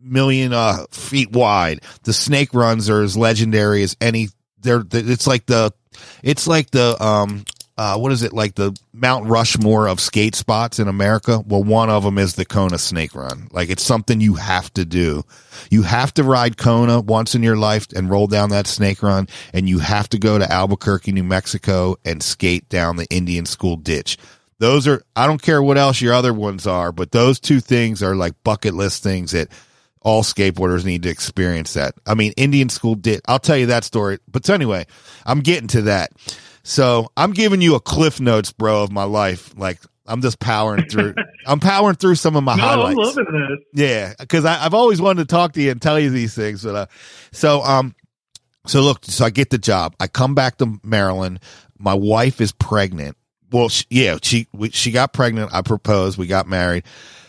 [0.02, 1.82] million uh, feet wide.
[2.04, 4.30] The snake runs are as legendary as any.
[4.60, 5.74] They're it's like the
[6.24, 7.44] it's like the um
[7.78, 11.44] uh, what is it like the Mount Rushmore of skate spots in America?
[11.46, 13.48] Well, one of them is the Kona Snake Run.
[13.52, 15.24] Like it's something you have to do.
[15.70, 19.28] You have to ride Kona once in your life and roll down that snake run,
[19.54, 23.78] and you have to go to Albuquerque, New Mexico, and skate down the Indian School
[23.78, 24.18] ditch.
[24.60, 28.04] Those are I don't care what else your other ones are, but those two things
[28.04, 29.48] are like bucket list things that
[30.02, 31.74] all skateboarders need to experience.
[31.74, 33.22] That I mean, Indian School ditch.
[33.28, 34.20] I'll tell you that story.
[34.28, 34.86] But anyway,
[35.26, 36.12] I'm getting to that.
[36.64, 39.54] So I'm giving you a cliff notes, bro, of my life.
[39.58, 41.16] Like I'm just powering through.
[41.48, 43.00] I'm powering through some of my No, highlights.
[43.00, 43.60] I'm loving this.
[43.74, 46.64] Yeah, because I've always wanted to talk to you and tell you these things.
[46.64, 46.86] But uh,
[47.32, 47.96] so um,
[48.68, 49.96] so look, so I get the job.
[50.00, 51.40] I come back to Maryland.
[51.80, 53.18] My wife is pregnant.
[53.52, 55.54] Well, she, yeah, she we, she got pregnant.
[55.54, 56.18] I proposed.
[56.18, 56.84] We got married.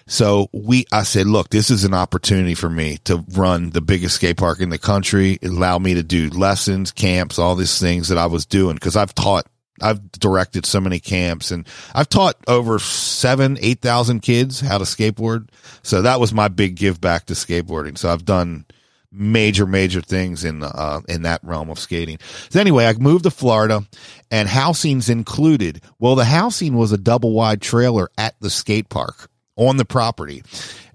[0.06, 4.16] So we, I said, look, this is an opportunity for me to run the biggest
[4.16, 5.38] skate park in the country.
[5.40, 8.96] It allowed me to do lessons, camps, all these things that I was doing because
[8.96, 9.46] I've taught,
[9.80, 15.48] I've directed so many camps and I've taught over seven, 8,000 kids how to skateboard.
[15.82, 17.96] So that was my big give back to skateboarding.
[17.96, 18.66] So I've done
[19.10, 22.18] major, major things in, uh, in that realm of skating.
[22.48, 23.86] So anyway, I moved to Florida
[24.30, 25.82] and housing's included.
[25.98, 30.42] Well, the housing was a double wide trailer at the skate park on the property.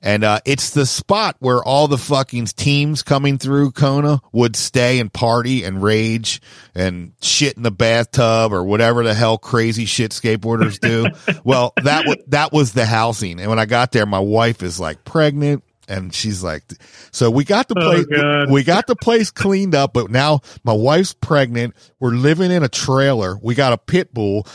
[0.02, 5.00] And uh, it's the spot where all the fucking teams coming through Kona would stay
[5.00, 6.39] and party and rage
[6.76, 11.08] and shit in the bathtub or whatever the hell crazy shit skateboarders do.
[11.43, 13.39] well, that was that was the housing.
[13.39, 15.63] And when I got there, my wife is like pregnant.
[15.89, 16.63] And she's like,
[17.12, 18.52] so we got the Oh, place, God.
[18.52, 21.76] we got the place cleaned up, but now my wife's pregnant.
[22.00, 23.38] We're living in a trailer.
[23.41, 24.46] We got a pit bull.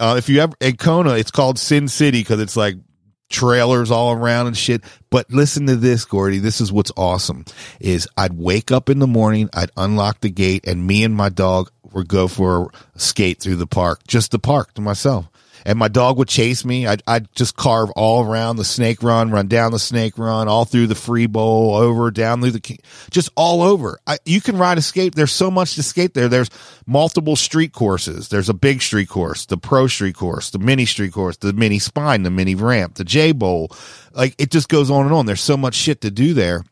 [0.00, 2.74] Uh, if you ever in Kona, it's called Sin City because it's like
[3.30, 4.82] trailers all around and shit.
[5.08, 6.38] But listen to this, Gordy.
[6.38, 7.44] This is what's awesome
[7.80, 11.30] is I'd wake up in the morning, I'd unlock the gate and me and my
[11.30, 15.28] dog would go for a skate through the park, just the park to myself.
[15.64, 16.86] And my dog would chase me.
[16.86, 20.64] I'd, I'd just carve all around the snake run, run down the snake run, all
[20.64, 22.78] through the free bowl, over, down through the,
[23.10, 23.98] just all over.
[24.06, 25.14] I, you can ride a skate.
[25.14, 26.28] There's so much to skate there.
[26.28, 26.50] There's
[26.86, 28.28] multiple street courses.
[28.28, 31.78] There's a big street course, the pro street course, the mini street course, the mini
[31.78, 33.70] spine, the mini ramp, the J bowl.
[34.12, 35.26] Like it just goes on and on.
[35.26, 36.64] There's so much shit to do there.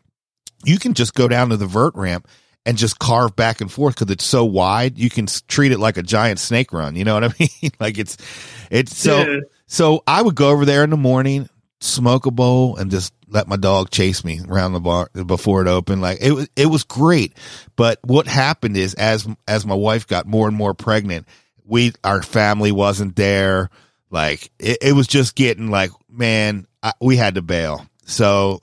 [0.64, 2.26] You can just go down to the vert ramp
[2.68, 4.98] and just carve back and forth because it's so wide.
[4.98, 6.94] You can treat it like a giant snake run.
[6.96, 7.70] You know what I mean?
[7.80, 8.18] like it's,
[8.70, 9.40] it's so, Yeah.
[9.66, 11.48] so I would go over there in the morning,
[11.80, 15.66] smoke a bowl and just let my dog chase me around the bar before it
[15.68, 16.02] opened.
[16.02, 17.34] Like it was, it was great.
[17.74, 21.26] But what happened is as, as my wife got more and more pregnant,
[21.64, 23.70] we, our family wasn't there.
[24.10, 27.86] Like it, it was just getting like, man, I, we had to bail.
[28.04, 28.60] So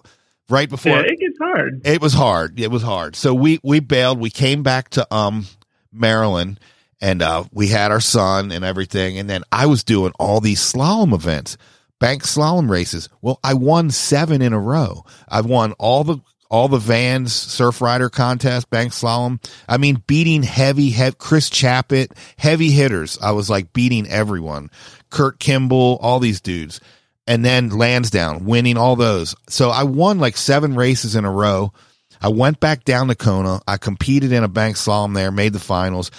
[0.50, 1.82] right before Yeah, it gets hard.
[1.86, 2.60] it was hard.
[2.60, 3.16] It was hard.
[3.16, 4.20] So we we bailed.
[4.20, 5.46] We came back to um
[5.92, 6.60] Maryland
[7.02, 10.60] and uh we had our son and everything and then I was doing all these
[10.62, 11.58] slalom events,
[12.00, 13.10] bank slalom races.
[13.22, 15.04] Well, I won 7 in a row.
[15.28, 16.18] I won all the
[16.52, 19.44] all the Vans Surf Rider contest, bank slalom.
[19.68, 23.18] I mean, beating heavy, heavy Chris Chappett, heavy hitters.
[23.20, 24.70] I was like beating everyone.
[25.10, 26.80] Kurt Kimball, all these dudes
[27.28, 29.36] and then Lansdowne, winning all those.
[29.50, 31.74] So I won like seven races in a row.
[32.22, 33.62] I went back down to Kona.
[33.68, 36.12] I competed in a bank slalom there, made the finals.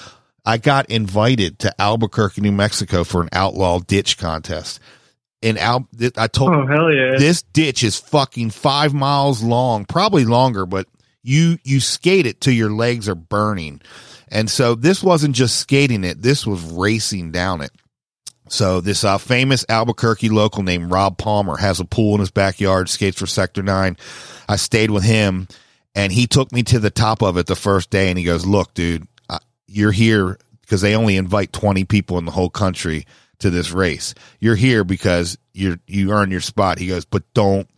[0.44, 4.80] I got invited to Albuquerque, New Mexico for an outlaw ditch contest.
[5.42, 7.18] In Al, I told Oh hell yeah!
[7.18, 10.86] this ditch is fucking five miles long, probably longer, but
[11.22, 13.80] you you skate it till your legs are burning.
[14.28, 17.70] And so this wasn't just skating it, this was racing down it.
[18.48, 22.88] So this uh, famous Albuquerque local named Rob Palmer has a pool in his backyard,
[22.88, 23.96] skates for Sector 9.
[24.48, 25.48] I stayed with him
[25.94, 28.46] and he took me to the top of it the first day and he goes,
[28.46, 29.06] look, dude,
[29.66, 33.06] you're here because they only invite 20 people in the whole country
[33.38, 34.14] to this race.
[34.40, 36.78] You're here because you're, you earn your spot.
[36.78, 37.68] He goes, but don't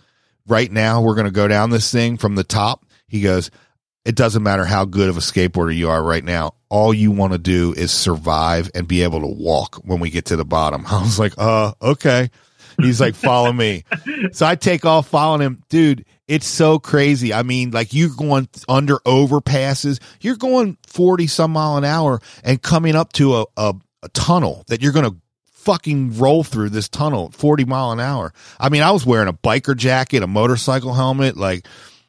[0.46, 1.00] right now.
[1.00, 2.84] We're going to go down this thing from the top.
[3.08, 3.50] He goes,
[4.04, 6.54] it doesn't matter how good of a skateboarder you are right now.
[6.68, 10.26] All you want to do is survive and be able to walk when we get
[10.26, 10.84] to the bottom.
[10.90, 12.30] I was like, uh, okay.
[12.80, 13.84] He's like, follow me.
[14.32, 15.62] So I take off following him.
[15.68, 17.32] Dude, it's so crazy.
[17.32, 20.00] I mean, like you're going under overpasses.
[20.20, 24.64] You're going 40 some mile an hour and coming up to a, a, a tunnel
[24.68, 28.32] that you're going to fucking roll through this tunnel at 40 mile an hour.
[28.58, 31.66] I mean, I was wearing a biker jacket, a motorcycle helmet, like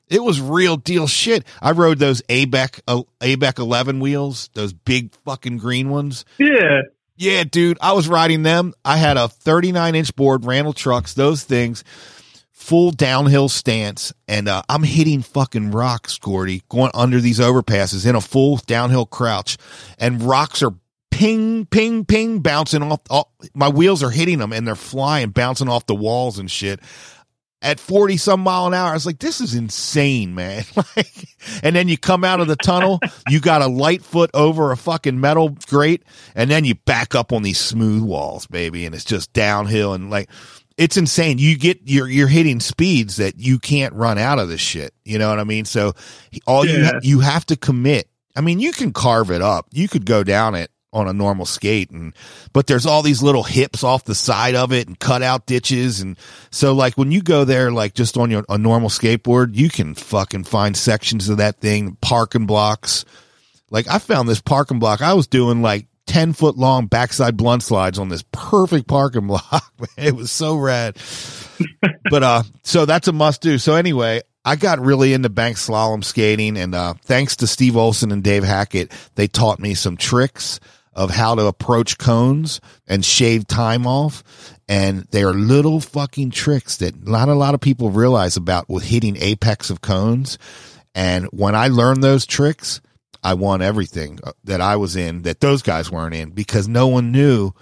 [0.10, 1.45] it was real deal shit.
[1.62, 6.26] I rode those ABEC, uh, ABEC 11 wheels, those big fucking green ones.
[6.38, 6.82] yeah,
[7.15, 8.74] Yeah, dude, I was riding them.
[8.84, 11.84] I had a 39 inch board, Randall trucks, those things,
[12.52, 18.15] full downhill stance, and uh, I'm hitting fucking rocks, Gordy, going under these overpasses in
[18.15, 19.58] a full downhill crouch,
[19.98, 20.74] and rocks are
[21.12, 23.02] ping, ping, ping, bouncing off.
[23.10, 26.80] off my wheels are hitting them, and they're flying, bouncing off the walls and shit
[27.62, 28.91] at 40 some mile an hour.
[28.91, 30.63] I was like, this is insane, man.
[30.95, 31.28] like,
[31.62, 34.78] and then you come out of the tunnel, you got a light foot over a
[34.78, 36.04] fucking metal grate,
[36.36, 38.86] and then you back up on these smooth walls, baby.
[38.86, 40.30] And it's just downhill and like,
[40.78, 41.39] it's insane.
[41.39, 44.93] You get, you're, you're hitting speeds that you can't run out of this shit.
[45.04, 45.65] You know what I mean?
[45.65, 45.93] So
[46.48, 46.91] all Yeah.
[47.04, 48.08] you, you have to commit.
[48.38, 49.65] I mean, you can carve it up.
[49.72, 52.13] You could go down it on a normal skate and
[52.52, 56.02] but there's all these little hips off the side of it and cut out ditches.
[56.02, 56.17] And
[56.49, 59.93] so like when you go there like just on your a normal skateboard you can
[59.93, 63.06] fucking find sections of that thing parking blocks.
[63.69, 65.02] Like i found this parking block.
[65.02, 69.71] I was doing like 10 foot long backside blunt slides on this perfect parking block
[69.95, 70.97] it was so rad.
[72.10, 76.04] But uh so that's a must do so anyway I got really into bank slalom
[76.04, 80.62] skating, and uh, thanks to Steve Olson and Dave Hackett, they taught me some tricks
[80.99, 84.21] of how to approach cones and shave time off.
[84.67, 88.83] And they are little fucking tricks that not a lot of people realize about with
[88.83, 90.38] hitting apex of cones.
[90.93, 92.81] And when I learned those tricks,
[93.23, 96.88] I won everything uh, that I was in that those guys weren't in because no
[96.88, 97.53] one knew.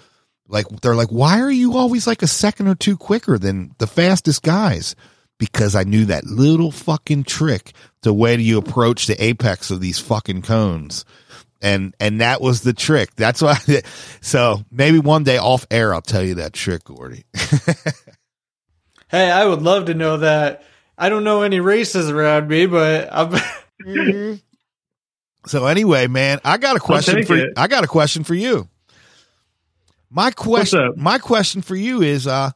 [0.48, 3.88] Like, they're like, why are you always like a second or two quicker than the
[3.88, 4.96] fastest guys?
[5.40, 10.00] because I knew that little fucking trick to way you approach the apex of these
[10.00, 11.06] fucking cones.
[11.62, 13.16] And, and that was the trick.
[13.16, 13.58] That's why,
[14.22, 17.26] so maybe one day off air, I'll tell you that trick, Gordy.
[19.10, 20.64] Hey, I would love to know that.
[20.98, 24.40] I don't know any races around me, but I'm.
[25.46, 27.54] So anyway, man, I got a question take for it.
[27.56, 28.68] I got a question for you.
[30.10, 32.52] My question my question for you is uh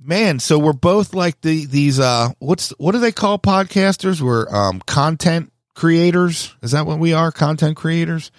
[0.00, 4.22] man, so we're both like the these uh what's what do they call podcasters?
[4.22, 6.54] We're um content creators.
[6.62, 7.32] Is that what we are?
[7.32, 8.30] Content creators?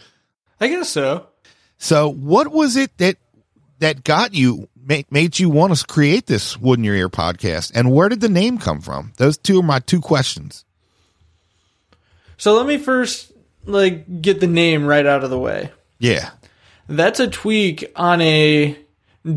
[0.59, 1.27] I guess so.
[1.77, 3.17] So what was it that
[3.79, 7.71] that got you made, made you want to create this Wood in Your Ear podcast
[7.75, 9.13] and where did the name come from?
[9.17, 10.63] Those two are my two questions.
[12.37, 13.31] So let me first
[13.65, 15.71] like get the name right out of the way.
[15.99, 16.31] Yeah.
[16.87, 18.77] That's a tweak on a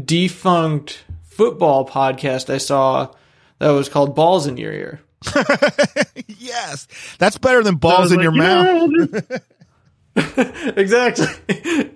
[0.04, 3.12] defunct football podcast I saw
[3.58, 5.00] that was called Balls in Your Ear.
[6.38, 6.86] yes.
[7.18, 9.42] That's better than balls in like, your you mouth.
[10.76, 11.90] exactly.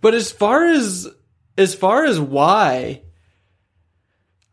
[0.00, 1.08] but as far as
[1.58, 3.02] as far as why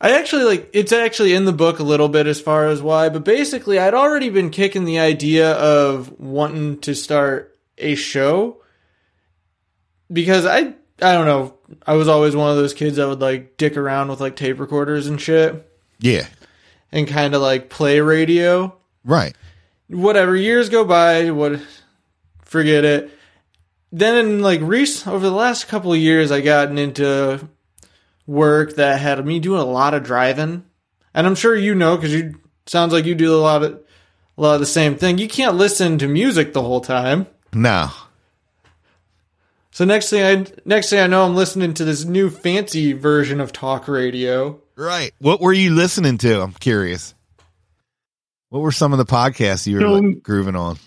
[0.02, 3.10] I actually like it's actually in the book a little bit as far as why,
[3.10, 8.62] but basically I'd already been kicking the idea of wanting to start a show
[10.12, 13.58] because I I don't know, I was always one of those kids that would like
[13.58, 16.28] dick around with like tape recorders and shit Yeah.
[16.91, 18.75] And kind of like play radio.
[19.06, 19.36] Right.
[19.88, 21.60] whatever years go by what
[22.43, 23.12] forget it.
[23.91, 27.47] Then in like rec- over the last couple of years i gotten into
[28.28, 30.63] work that had me doing a lot of driving.
[31.13, 33.71] And i'm sure you know because you sounds like you do a lot of
[34.38, 35.17] a lot of the same thing.
[35.17, 37.25] You can't listen to music the whole time.
[37.52, 37.89] No.
[39.71, 43.39] so next thing i next thing i know i'm listening to this new fancy version
[43.41, 45.13] of talk radio Right.
[45.20, 46.42] What were you listening to?
[46.42, 47.13] I'm curious.
[48.48, 50.78] What were some of the podcasts you were like, grooving on?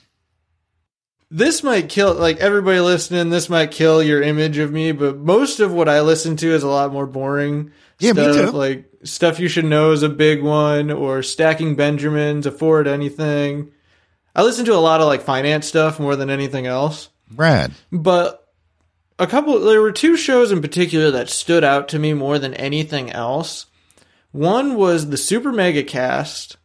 [1.30, 5.60] this might kill like everybody listening this might kill your image of me but most
[5.60, 8.56] of what i listen to is a lot more boring Yeah, me stuff too.
[8.56, 13.72] like stuff you should know is a big one or stacking benjamins afford anything
[14.36, 17.72] i listen to a lot of like finance stuff more than anything else Brad.
[17.90, 18.46] but
[19.18, 22.52] a couple there were two shows in particular that stood out to me more than
[22.52, 23.64] anything else
[24.32, 26.56] one was the super mega cast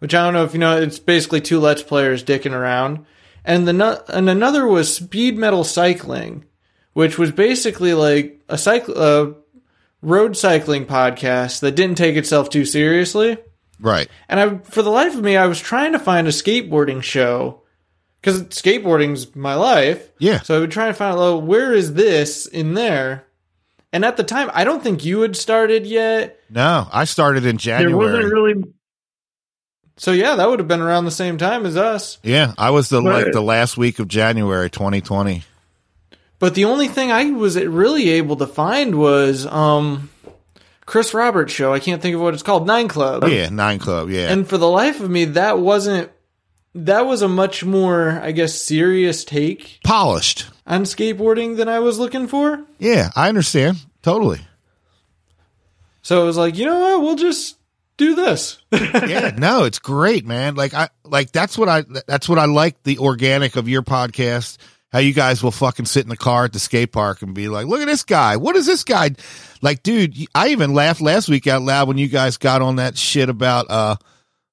[0.00, 3.04] which i don't know if you know it's basically two let's players dicking around
[3.44, 6.44] and the and another was speed metal cycling
[6.92, 9.32] which was basically like a cycle uh,
[10.02, 13.38] road cycling podcast that didn't take itself too seriously
[13.80, 14.08] Right.
[14.28, 17.62] and I, for the life of me, I was trying to find a skateboarding show
[18.20, 20.10] because skateboarding's my life.
[20.18, 20.40] Yeah.
[20.42, 23.26] So I would try to find well, where is this in there?
[23.94, 26.40] And at the time, I don't think you had started yet.
[26.50, 27.92] No, I started in January.
[27.92, 28.54] there wasn't January.
[28.54, 28.74] really
[29.98, 32.18] So yeah, that would have been around the same time as us.
[32.24, 35.44] yeah, I was the like the last week of January 2020.
[36.40, 40.10] But the only thing I was really able to find was um,
[40.86, 41.72] Chris Roberts' show.
[41.72, 43.22] I can't think of what it's called, Nine Club.
[43.28, 44.10] Yeah, Nine Club.
[44.10, 44.28] Yeah.
[44.32, 46.10] And for the life of me, that wasn't.
[46.74, 50.46] That was a much more, I guess, serious take Polished.
[50.66, 52.64] On skateboarding than I was looking for.
[52.78, 53.78] Yeah, I understand.
[54.02, 54.40] Totally.
[56.02, 57.02] So it was like, you know what?
[57.02, 57.56] We'll just
[57.96, 58.58] do this.
[58.72, 60.54] yeah, no, it's great, man.
[60.54, 64.58] Like I like that's what I that's what I like the organic of your podcast.
[64.92, 67.48] How you guys will fucking sit in the car at the skate park and be
[67.48, 68.36] like, "Look at this guy.
[68.36, 69.10] What is this guy?"
[69.60, 72.96] Like, dude, I even laughed last week out loud when you guys got on that
[72.96, 73.96] shit about uh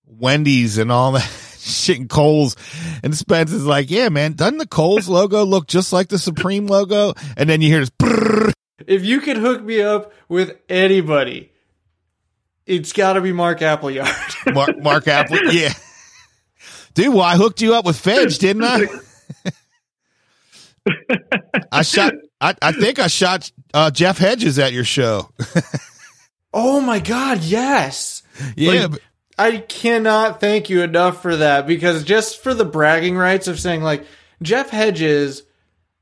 [0.08, 1.30] Wendy's and all that
[1.62, 2.56] shit and Kohl's.
[3.04, 6.68] And Spence is like, "Yeah, man, doesn't the Kohl's logo look just like the Supreme
[6.68, 7.90] logo?" And then you hear this.
[7.92, 8.52] brrrr.
[8.88, 11.52] if you could hook me up with anybody,
[12.66, 14.10] it's got to be Mark Appleyard.
[14.54, 15.74] Mark, Mark Apple, yeah,
[16.94, 17.14] dude.
[17.14, 18.88] Well, I hooked you up with Fedge, didn't I?
[21.72, 22.14] I shot.
[22.40, 25.30] I, I think I shot uh, Jeff Hedges at your show.
[26.54, 28.24] oh my god, yes.
[28.56, 29.02] Yeah, Like,
[29.42, 33.82] I cannot thank you enough for that because just for the bragging rights of saying
[33.82, 34.06] like
[34.42, 35.42] Jeff Hedges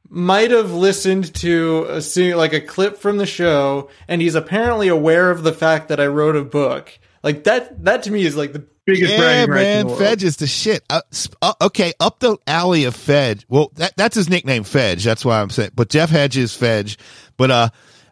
[0.09, 4.89] might have listened to a se- like a clip from the show and he's apparently
[4.89, 6.99] aware of the fact that I wrote a book.
[7.23, 9.87] Like that that to me is like the Biggest yeah, bragging rights in man.
[9.87, 9.99] world.
[9.99, 10.83] Fedge is the shit.
[10.89, 11.01] Uh,
[11.41, 13.45] uh, okay, up the alley of Fedge.
[13.47, 15.03] Well, that that's his nickname, Fedge.
[15.03, 15.71] That's why I'm saying.
[15.75, 16.97] But Jeff Hedges, Fedge.
[17.37, 17.69] But uh,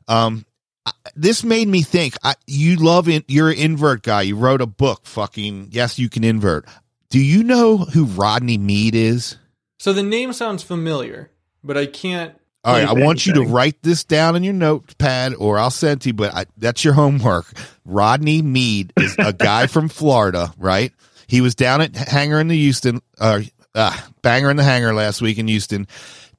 [0.08, 0.46] um,
[1.16, 2.16] this made me think.
[2.24, 4.24] I, you love in, you're an invert guy.
[4.24, 5.06] You wrote a book.
[5.06, 6.66] Fucking yes, you can invert.
[7.10, 9.38] Do you know who Rodney Mead is?
[9.80, 11.32] So the name sounds familiar,
[11.64, 14.54] but I can't All right, I Anything, want you to write this down in your
[14.54, 16.14] notepad, or I'll send it to you.
[16.14, 17.46] But I, that's your homework.
[17.86, 20.92] Rodney Mead is a guy from Florida, right?
[21.28, 23.42] He was down at Hangar in the Houston, uh,
[23.76, 25.88] uh, Banger in the Hangar last week in Houston.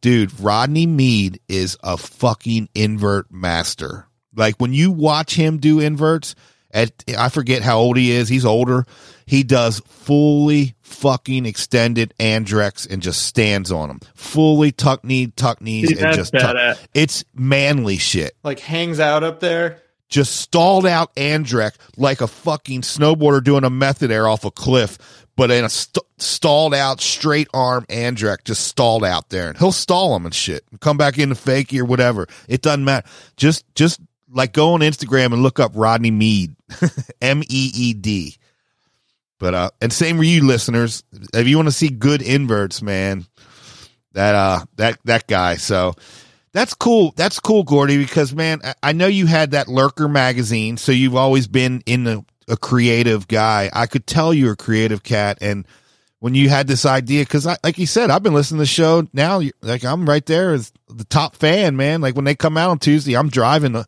[0.00, 4.07] Dude, Rodney Mead is a fucking invert master.
[4.38, 6.34] Like when you watch him do inverts,
[6.70, 8.28] at I forget how old he is.
[8.28, 8.84] He's older.
[9.26, 14.00] He does fully fucking extended Andrechts and just stands on them.
[14.14, 16.78] Fully tuck knee, tuck knees, Dude, and just tuck.
[16.94, 18.34] It's manly shit.
[18.42, 19.82] like hangs out up there.
[20.08, 24.96] Just stalled out Andrechts like a fucking snowboarder doing a method air off a cliff,
[25.36, 29.70] but in a st- stalled out straight arm Andrechts just stalled out there, and he'll
[29.72, 32.26] stall him and shit, and come back into fakie or whatever.
[32.48, 33.06] It doesn't matter.
[33.36, 34.00] Just just
[34.30, 36.54] like go on Instagram and look up Rodney Mead,
[37.20, 38.36] M E E D.
[39.38, 41.04] But uh, and same for you listeners.
[41.32, 43.24] If you want to see good inverts, man,
[44.12, 45.56] that uh that that guy.
[45.56, 45.94] So
[46.52, 47.12] that's cool.
[47.16, 51.46] That's cool, Gordy, because man, I- know you had that Lurker magazine, so you've always
[51.46, 53.70] been in a, a creative guy.
[53.72, 55.66] I could tell you're a creative cat, and
[56.20, 59.06] when you had this idea, because like you said, I've been listening to the show
[59.12, 59.40] now.
[59.62, 62.00] Like I'm right there as the top fan, man.
[62.00, 63.84] Like when they come out on Tuesday, I'm driving, uh,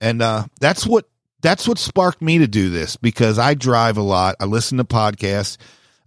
[0.00, 1.08] and uh, that's what
[1.42, 4.36] that's what sparked me to do this because I drive a lot.
[4.40, 5.58] I listen to podcasts.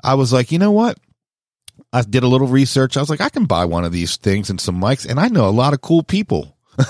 [0.04, 0.98] I was like, you know what?
[1.92, 2.98] I did a little research.
[2.98, 5.28] I was like, I can buy one of these things and some mics, and I
[5.28, 6.56] know a lot of cool people.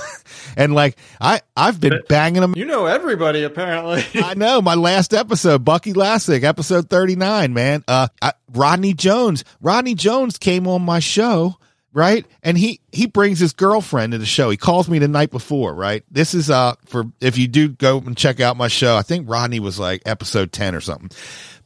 [0.58, 2.54] and like I, I've been banging them.
[2.56, 4.04] You know everybody apparently.
[4.24, 7.54] I know my last episode, Bucky Lasek, episode thirty nine.
[7.54, 9.44] Man, uh, I, Rodney Jones.
[9.62, 11.58] Rodney Jones came on my show,
[11.94, 12.26] right?
[12.44, 14.50] And he he brings his girlfriend to the show.
[14.50, 16.04] He calls me the night before, right?
[16.12, 18.96] This is uh for if you do go and check out my show.
[18.96, 21.10] I think Rodney was like episode ten or something.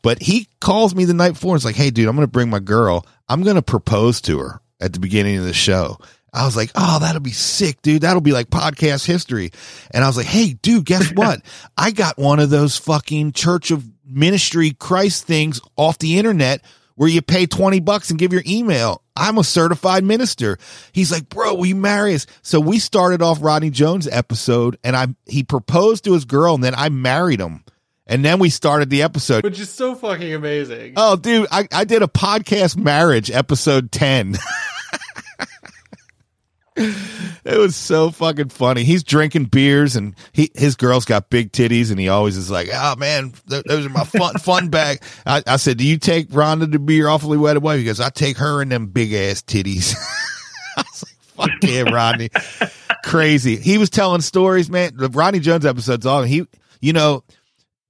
[0.01, 2.31] But he calls me the night before and is like, "Hey, dude, I'm going to
[2.31, 3.05] bring my girl.
[3.29, 5.97] I'm going to propose to her at the beginning of the show."
[6.33, 8.01] I was like, "Oh, that'll be sick, dude.
[8.01, 9.51] That'll be like podcast history."
[9.91, 11.41] And I was like, "Hey, dude, guess what?
[11.77, 16.61] I got one of those fucking Church of Ministry Christ things off the internet
[16.95, 19.01] where you pay 20 bucks and give your email.
[19.15, 20.57] I'm a certified minister."
[20.91, 24.95] He's like, "Bro, will you marry us?" So we started off Rodney Jones episode and
[24.95, 27.63] I he proposed to his girl and then I married him.
[28.05, 29.43] And then we started the episode.
[29.43, 30.93] Which is so fucking amazing.
[30.97, 34.37] Oh, dude, I, I did a podcast marriage episode 10.
[36.75, 38.83] it was so fucking funny.
[38.83, 42.69] He's drinking beers and he his girl's got big titties and he always is like,
[42.73, 45.03] oh man, th- those are my fun fun bag.
[45.25, 47.77] I, I said, do you take Rhonda to be your awfully wet away?
[47.77, 49.95] He goes, I take her and them big ass titties.
[50.77, 51.03] I was
[51.37, 52.29] like, fuck yeah, Rodney.
[53.03, 53.57] Crazy.
[53.57, 54.93] He was telling stories, man.
[54.95, 56.25] The Rodney Jones episode's on.
[56.25, 56.47] He,
[56.81, 57.23] you know,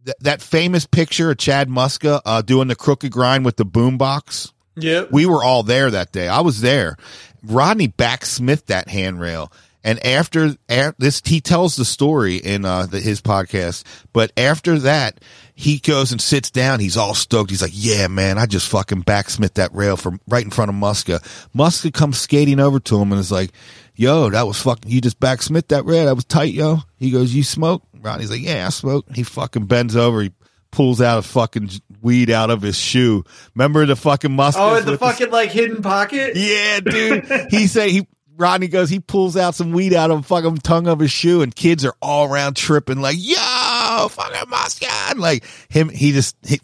[0.06, 4.52] th- that famous picture of Chad Muska uh, doing the crooked grind with the boombox.
[4.76, 5.12] Yep.
[5.12, 6.28] We were all there that day.
[6.28, 6.98] I was there.
[7.44, 9.52] Rodney backsmithed that handrail.
[9.84, 13.84] And after, after this, he tells the story in uh, the, his podcast.
[14.14, 15.20] But after that,
[15.56, 16.80] he goes and sits down.
[16.80, 17.50] He's all stoked.
[17.50, 20.76] He's like, "Yeah, man, I just fucking backsmith that rail from right in front of
[20.76, 21.22] Muska."
[21.54, 23.52] Muska comes skating over to him and is like,
[23.94, 24.90] "Yo, that was fucking.
[24.90, 26.06] You just backsmith that rail.
[26.06, 29.66] That was tight, yo." He goes, "You smoke?" Rodney's like, "Yeah, I smoke." He fucking
[29.66, 30.22] bends over.
[30.22, 30.32] He
[30.72, 31.70] pulls out a fucking
[32.04, 33.24] weed out of his shoe.
[33.56, 34.56] Remember the fucking Muska?
[34.58, 36.36] Oh, in the fucking like hidden pocket.
[36.36, 37.26] Yeah, dude.
[37.50, 40.88] he said he Rodney goes, he pulls out some weed out of the fucking tongue
[40.88, 45.18] of his shoe, and kids are all around tripping like, go, fucking Muska.
[45.18, 46.60] Like him, he just, he,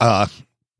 [0.00, 0.26] uh,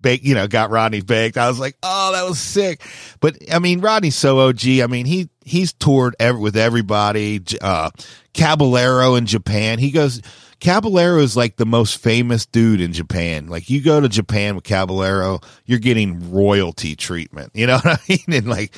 [0.01, 1.39] baked, you know, got Rodney baked.
[1.39, 2.83] I was like, oh, that was sick.
[3.21, 4.67] But I mean, Rodney's so OG.
[4.83, 7.41] I mean, he, he's toured ever with everybody.
[7.61, 7.91] Uh,
[8.35, 9.79] Caballero in Japan.
[9.79, 10.23] He goes,
[10.61, 13.49] Caballero is like the most famous dude in Japan.
[13.49, 17.51] Like you go to Japan with Caballero, you're getting royalty treatment.
[17.55, 18.39] You know what I mean?
[18.39, 18.75] And like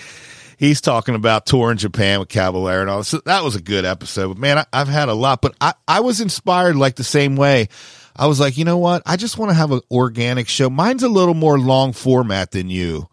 [0.58, 3.04] he's talking about touring Japan with Caballero and all.
[3.04, 4.28] So that was a good episode.
[4.28, 5.42] But man, I, have had a lot.
[5.42, 7.68] But I, I was inspired like the same way.
[8.16, 9.02] I was like, you know what?
[9.04, 10.70] I just want to have an organic show.
[10.70, 13.08] Mine's a little more long format than you.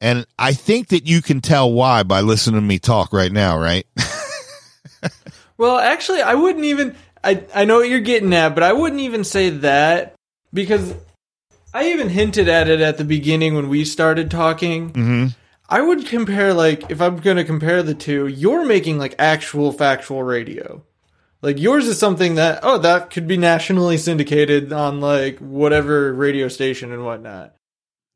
[0.00, 3.58] And I think that you can tell why by listening to me talk right now,
[3.58, 3.86] right?
[5.56, 6.94] well, actually, I wouldn't even
[7.24, 10.14] I I know what you're getting at, but I wouldn't even say that
[10.52, 10.94] because
[11.74, 14.92] I even hinted at it at the beginning when we started talking.
[14.92, 15.26] Mm-hmm.
[15.68, 19.72] I would compare like if I'm going to compare the two, you're making like actual
[19.72, 20.82] factual radio.
[21.42, 26.48] Like yours is something that oh that could be nationally syndicated on like whatever radio
[26.48, 27.54] station and whatnot.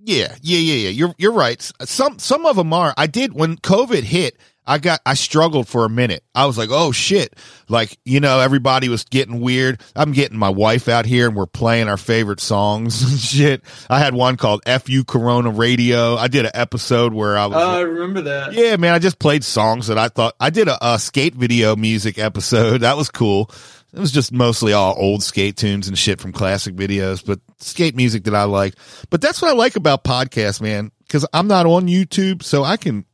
[0.02, 0.88] Yeah, yeah, yeah, yeah.
[0.90, 1.60] You're you're right.
[1.84, 2.94] Some some of them are.
[2.96, 4.36] I did when COVID hit.
[4.66, 6.22] I got I struggled for a minute.
[6.34, 7.34] I was like, "Oh shit."
[7.68, 9.80] Like, you know, everybody was getting weird.
[9.96, 13.62] I'm getting my wife out here and we're playing our favorite songs and shit.
[13.88, 17.70] I had one called "FU Corona Radio." I did an episode where I was Oh,
[17.70, 18.52] I remember that.
[18.52, 21.74] Yeah, man, I just played songs that I thought I did a, a skate video
[21.76, 22.80] music episode.
[22.90, 23.50] That was cool.
[23.92, 27.96] It was just mostly all old skate tunes and shit from classic videos, but skate
[27.96, 28.74] music that I like.
[29.10, 32.76] But that's what I like about podcasts, man, because I'm not on YouTube, so I
[32.76, 33.04] can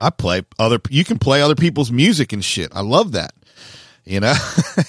[0.00, 2.72] I play other, you can play other people's music and shit.
[2.74, 3.32] I love that,
[4.04, 4.34] you know?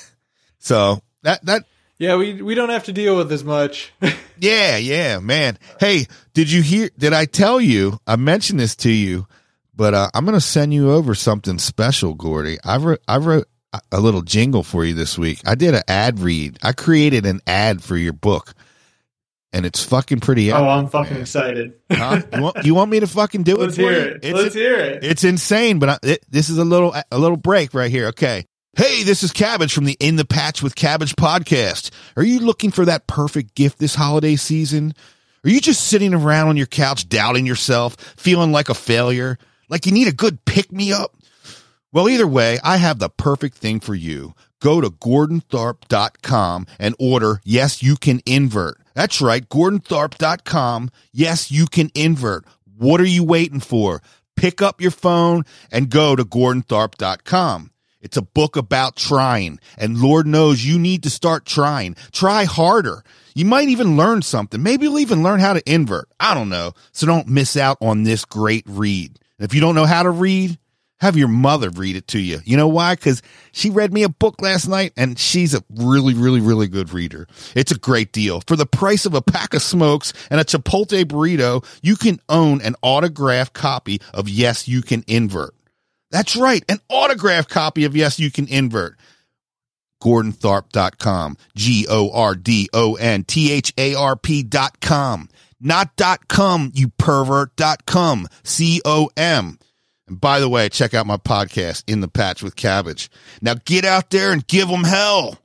[0.59, 1.65] so that, that,
[1.97, 3.91] yeah, we, we don't have to deal with as much.
[4.39, 5.59] yeah, yeah, man.
[5.79, 9.27] Hey, did you hear, did I tell you, I mentioned this to you,
[9.75, 12.57] but, uh, I'm going to send you over something special, Gordy.
[12.63, 13.47] I wrote, I wrote
[13.91, 15.41] a little jingle for you this week.
[15.45, 16.59] I did an ad read.
[16.61, 18.53] I created an ad for your book
[19.53, 20.51] and it's fucking pretty.
[20.51, 21.21] Oh, I'm fucking man.
[21.21, 21.73] excited.
[21.91, 22.21] huh?
[22.33, 23.83] you, want, you, want, me to fucking do Let's it?
[23.83, 24.19] Let's hear it.
[24.23, 25.03] It's, Let's hear it.
[25.03, 28.07] It's insane, but I, it, this is a little a little break right here.
[28.07, 28.45] Okay.
[28.77, 31.91] Hey, this is Cabbage from the In the Patch with Cabbage podcast.
[32.15, 34.93] Are you looking for that perfect gift this holiday season?
[35.43, 39.85] Are you just sitting around on your couch doubting yourself, feeling like a failure, like
[39.85, 41.17] you need a good pick me up?
[41.93, 44.33] Well, either way, I have the perfect thing for you.
[44.61, 48.77] Go to gordontharp.com and order Yes, You Can Invert.
[48.93, 50.91] That's right, gordontharp.com.
[51.11, 52.45] Yes, you can invert.
[52.77, 54.01] What are you waiting for?
[54.35, 57.71] Pick up your phone and go to gordontharp.com.
[58.01, 61.95] It's a book about trying, and Lord knows you need to start trying.
[62.11, 63.03] Try harder.
[63.35, 64.61] You might even learn something.
[64.61, 66.09] Maybe you'll even learn how to invert.
[66.19, 66.73] I don't know.
[66.91, 69.19] So don't miss out on this great read.
[69.39, 70.57] If you don't know how to read,
[71.01, 72.39] have your mother read it to you.
[72.45, 72.93] You know why?
[72.93, 76.93] Because she read me a book last night and she's a really, really, really good
[76.93, 77.27] reader.
[77.55, 78.41] It's a great deal.
[78.47, 82.61] For the price of a pack of smokes and a Chipotle burrito, you can own
[82.61, 85.55] an autographed copy of Yes, You Can Invert.
[86.11, 88.97] That's right, an autographed copy of Yes, You Can Invert.
[90.03, 91.37] GordonTharp.com.
[91.55, 95.29] G O R D O N T H A R P.com.
[95.59, 97.55] Not dot com, you pervert.
[97.55, 98.27] Dot com.
[98.43, 99.59] C O M.
[100.11, 103.09] And by the way, check out my podcast, In the Patch with Cabbage.
[103.41, 105.37] Now get out there and give them hell.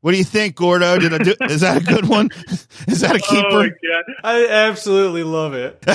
[0.00, 0.96] What do you think, Gordo?
[1.00, 1.34] Did I do?
[1.50, 2.30] Is that a good one?
[2.86, 3.76] Is that a oh, keeper?
[3.76, 5.82] Oh I absolutely love it.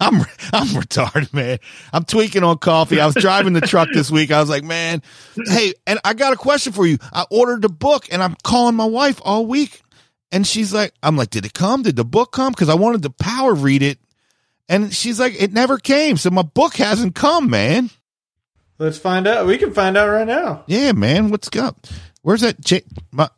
[0.00, 0.20] I'm
[0.54, 1.58] I'm retarded, man.
[1.92, 2.98] I'm tweaking on coffee.
[2.98, 4.32] I was driving the truck this week.
[4.32, 5.02] I was like, man,
[5.44, 6.96] hey, and I got a question for you.
[7.12, 9.82] I ordered the book, and I'm calling my wife all week,
[10.30, 11.82] and she's like, I'm like, did it come?
[11.82, 12.52] Did the book come?
[12.52, 13.98] Because I wanted to power read it
[14.72, 16.16] and she's like, it never came.
[16.16, 17.90] So my book hasn't come, man.
[18.78, 19.46] Let's find out.
[19.46, 20.64] We can find out right now.
[20.66, 21.30] Yeah, man.
[21.30, 21.86] What's up?
[22.22, 22.58] Where's that?
[22.60, 23.28] J- my,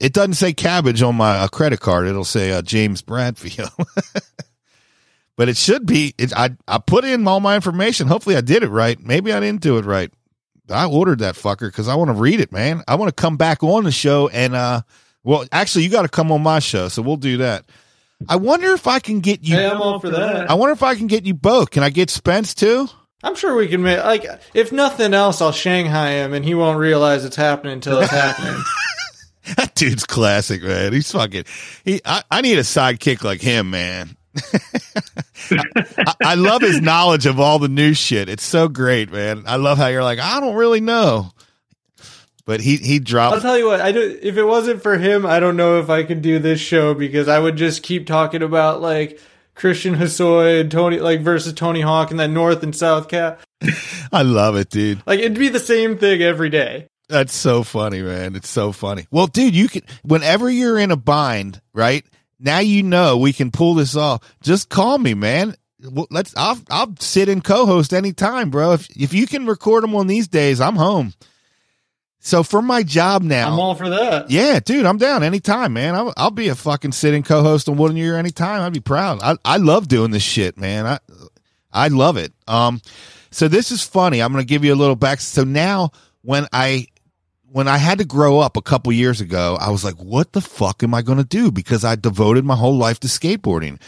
[0.00, 2.08] it doesn't say cabbage on my uh, credit card.
[2.08, 3.70] It'll say uh, James Bradfield.
[5.36, 6.14] but it should be.
[6.16, 8.08] It, I I put in all my information.
[8.08, 8.98] Hopefully, I did it right.
[8.98, 10.10] Maybe I didn't do it right.
[10.70, 12.82] I ordered that fucker because I want to read it, man.
[12.88, 14.82] I want to come back on the show and uh,
[15.22, 17.66] well, actually, you got to come on my show, so we'll do that.
[18.26, 19.56] I wonder if I can get you.
[19.56, 20.50] Hey, I'm all for that.
[20.50, 21.70] I wonder if I can get you both.
[21.70, 22.88] Can I get Spence too?
[23.22, 26.78] I'm sure we can make like if nothing else, I'll Shanghai him and he won't
[26.78, 28.62] realize it's happening until it's happening.
[29.56, 30.92] that dude's classic, man.
[30.92, 31.44] He's fucking.
[31.84, 32.00] He.
[32.04, 34.16] I, I need a sidekick like him, man.
[35.50, 38.28] I, I, love his knowledge of all the new shit.
[38.28, 39.44] It's so great, man.
[39.46, 41.32] I love how you're like, I don't really know.
[42.48, 43.34] But he he dropped.
[43.34, 43.82] I'll tell you what.
[43.82, 44.18] I do.
[44.22, 47.28] If it wasn't for him, I don't know if I could do this show because
[47.28, 49.20] I would just keep talking about like
[49.54, 53.42] Christian Hosoi and Tony like versus Tony Hawk and that North and South Cap.
[54.12, 55.02] I love it, dude.
[55.06, 56.86] Like it'd be the same thing every day.
[57.10, 58.34] That's so funny, man.
[58.34, 59.06] It's so funny.
[59.10, 62.06] Well, dude, you can whenever you're in a bind, right?
[62.40, 64.22] Now you know we can pull this off.
[64.42, 65.54] Just call me, man.
[65.80, 66.34] Let's.
[66.34, 68.72] I'll I'll sit and co-host anytime, bro.
[68.72, 71.12] If if you can record them on these days, I'm home.
[72.20, 74.30] So for my job now, I'm all for that.
[74.30, 75.94] yeah, dude, I'm down anytime, man.
[75.94, 78.60] I'll, I'll be a fucking sitting co-host on one year anytime.
[78.60, 79.20] I'd be proud.
[79.22, 80.86] I, I love doing this shit, man.
[80.86, 80.98] I
[81.72, 82.32] I love it.
[82.46, 82.80] Um,
[83.30, 84.20] so this is funny.
[84.20, 85.20] I'm going to give you a little back.
[85.20, 85.90] So now
[86.22, 86.86] when I
[87.50, 90.40] when I had to grow up a couple years ago, I was like, what the
[90.40, 91.50] fuck am I going to do?
[91.50, 93.80] Because I devoted my whole life to skateboarding.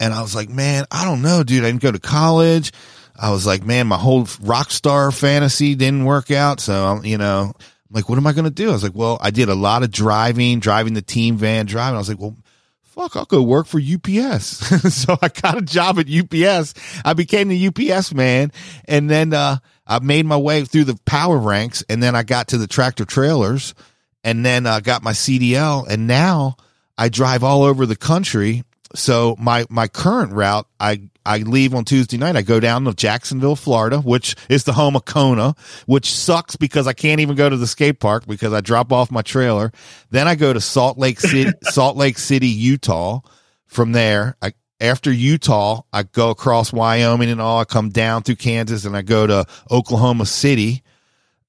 [0.00, 1.64] And I was like, man, I don't know, dude.
[1.64, 2.72] I didn't go to college.
[3.16, 6.58] I was like, man, my whole rock star fantasy didn't work out.
[6.58, 7.52] So, you know,
[7.94, 8.68] like, what am I going to do?
[8.68, 11.94] I was like, well, I did a lot of driving, driving the team van, driving.
[11.94, 12.36] I was like, well,
[12.82, 14.94] fuck, I'll go work for UPS.
[14.94, 16.74] so I got a job at UPS.
[17.04, 18.52] I became the UPS man.
[18.86, 22.48] And then, uh, I made my way through the power ranks and then I got
[22.48, 23.74] to the tractor trailers
[24.22, 26.56] and then I uh, got my CDL and now
[26.96, 28.64] I drive all over the country.
[28.94, 32.36] So my, my current route, I, I leave on Tuesday night.
[32.36, 35.54] I go down to Jacksonville, Florida, which is the home of Kona,
[35.86, 39.10] which sucks because I can't even go to the skate park because I drop off
[39.10, 39.72] my trailer.
[40.10, 43.20] Then I go to Salt Lake City, Salt Lake City, Utah.
[43.66, 47.60] From there, I after Utah, I go across Wyoming and all.
[47.60, 50.82] I come down through Kansas and I go to Oklahoma City,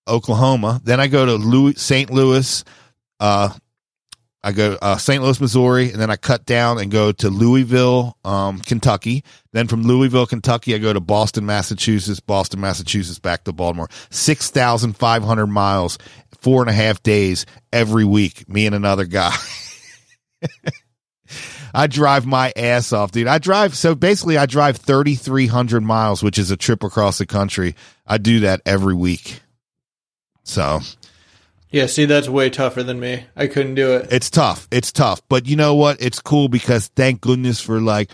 [0.07, 0.79] Oklahoma.
[0.83, 2.09] Then I go to Louis, St.
[2.09, 2.63] Louis.
[3.19, 3.49] Uh,
[4.45, 5.23] I go uh, St.
[5.23, 9.23] Louis, Missouri, and then I cut down and go to Louisville, um, Kentucky.
[9.53, 12.19] Then from Louisville, Kentucky, I go to Boston, Massachusetts.
[12.19, 13.89] Boston, Massachusetts, back to Baltimore.
[14.11, 15.97] Six thousand five hundred miles,
[16.41, 18.47] four and a half days every week.
[18.47, 19.35] Me and another guy.
[21.73, 23.25] I drive my ass off, dude.
[23.25, 27.75] I drive so basically I drive 3300 miles, which is a trip across the country.
[28.05, 29.41] I do that every week.
[30.43, 30.81] So,
[31.69, 33.25] yeah, see that's way tougher than me.
[33.35, 34.07] I couldn't do it.
[34.11, 34.67] It's tough.
[34.71, 35.21] It's tough.
[35.29, 36.01] But you know what?
[36.01, 38.09] It's cool because thank goodness for like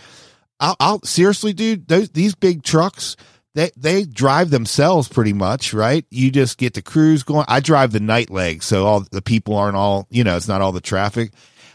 [0.60, 3.16] I'll, I'll seriously dude, those these big trucks
[3.54, 6.04] they they drive themselves pretty much, right?
[6.10, 7.44] You just get the crews going.
[7.48, 10.62] I drive the night leg, so all the people aren't all, you know, it's not
[10.62, 11.32] all the traffic.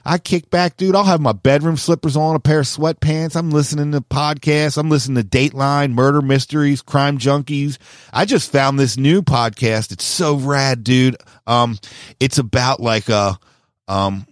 [0.08, 0.96] I kick back, dude.
[0.96, 3.36] I'll have my bedroom slippers on, a pair of sweatpants.
[3.36, 4.78] I'm listening to podcasts.
[4.78, 7.78] I'm listening to Dateline, Murder Mysteries, Crime Junkies.
[8.14, 9.92] I just found this new podcast.
[9.92, 11.18] It's so rad, dude.
[11.46, 11.78] Um,
[12.22, 13.38] it's about like a,
[13.90, 14.26] um,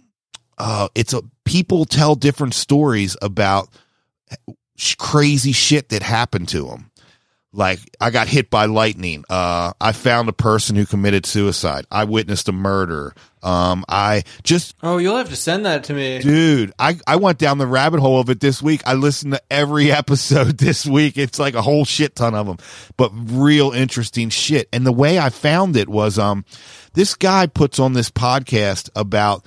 [0.56, 3.68] uh, it's a people tell different stories about
[4.96, 6.90] crazy shit that happened to them
[7.52, 9.24] like I got hit by lightning.
[9.28, 11.86] Uh, I found a person who committed suicide.
[11.90, 13.14] I witnessed a murder.
[13.42, 16.72] Um, I just oh, you'll have to send that to me, dude.
[16.78, 18.82] I I went down the rabbit hole of it this week.
[18.86, 21.16] I listened to every episode this week.
[21.16, 22.58] It's like a whole shit ton of them,
[22.96, 24.68] but real interesting shit.
[24.72, 26.44] And the way I found it was, um,
[26.94, 29.44] this guy puts on this podcast about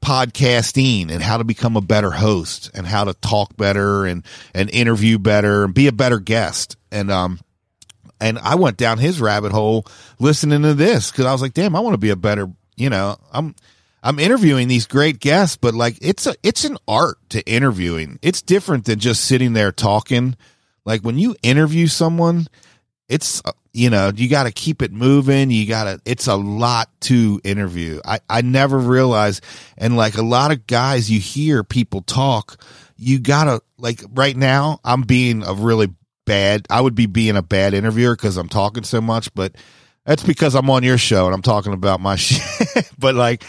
[0.00, 4.24] podcasting and how to become a better host and how to talk better and
[4.54, 7.38] and interview better and be a better guest and um
[8.20, 9.86] and I went down his rabbit hole
[10.18, 12.90] listening to this because I was like, damn, I want to be a better, you
[12.90, 13.54] know, I'm
[14.02, 18.18] I'm interviewing these great guests, but like it's a it's an art to interviewing.
[18.22, 20.36] It's different than just sitting there talking.
[20.84, 22.46] Like when you interview someone,
[23.08, 23.42] it's
[23.72, 25.50] you know you got to keep it moving.
[25.50, 28.00] You got to it's a lot to interview.
[28.04, 29.44] I i never realized
[29.76, 32.62] and like a lot of guys you hear people talk
[32.98, 35.88] you gotta like right now i'm being a really
[36.26, 39.54] bad i would be being a bad interviewer because i'm talking so much but
[40.04, 42.90] that's because i'm on your show and i'm talking about my shit.
[42.98, 43.44] But like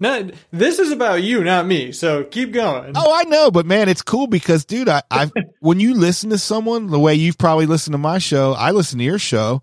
[0.00, 1.92] no, this is about you, not me.
[1.92, 2.92] So keep going.
[2.94, 5.30] Oh, I know, but man, it's cool because, dude, I, I
[5.60, 8.98] when you listen to someone the way you've probably listened to my show, I listen
[8.98, 9.62] to your show.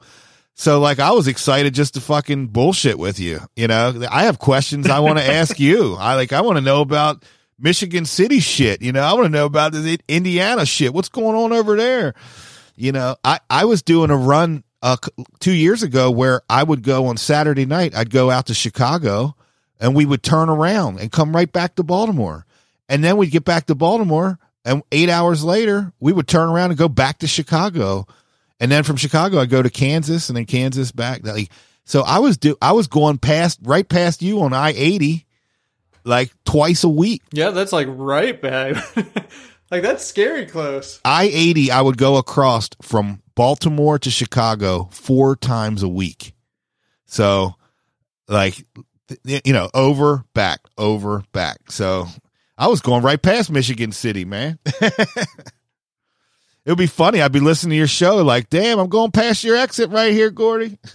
[0.53, 3.39] So like, I was excited just to fucking bullshit with you.
[3.55, 5.95] You know, I have questions I want to ask you.
[5.95, 7.23] I like, I want to know about
[7.57, 8.81] Michigan City shit.
[8.81, 10.93] You know, I want to know about the Indiana shit.
[10.93, 12.13] What's going on over there?
[12.75, 14.97] You know, I I was doing a run uh,
[15.39, 17.95] two years ago where I would go on Saturday night.
[17.95, 19.35] I'd go out to Chicago
[19.79, 22.45] and we would turn around and come right back to Baltimore.
[22.87, 26.71] And then we'd get back to Baltimore and eight hours later we would turn around
[26.71, 28.07] and go back to Chicago.
[28.59, 31.25] And then from Chicago I'd go to Kansas and then Kansas back.
[31.25, 31.49] Like,
[31.83, 35.25] So I was do I was going past right past you on I eighty
[36.03, 37.23] like twice a week.
[37.31, 38.75] Yeah, that's like right back.
[39.71, 41.01] like that's scary close.
[41.03, 46.33] I eighty I would go across from Baltimore to Chicago four times a week.
[47.05, 47.55] So
[48.27, 48.65] like
[49.23, 51.71] you know, over, back, over, back.
[51.71, 52.07] So
[52.57, 54.59] I was going right past Michigan City, man.
[54.81, 55.27] it
[56.65, 57.21] would be funny.
[57.21, 60.31] I'd be listening to your show like, damn, I'm going past your exit right here,
[60.31, 60.77] Gordy.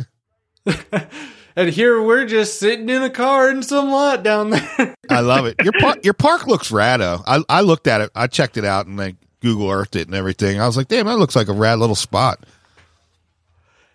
[1.57, 4.95] And here we're just sitting in a car in some lot down there.
[5.11, 5.57] I love it.
[5.63, 7.23] Your park, your park looks rado.
[7.27, 8.11] I, I looked at it.
[8.15, 10.61] I checked it out and like Google Earthed it and everything.
[10.61, 12.47] I was like, damn, that looks like a rad little spot.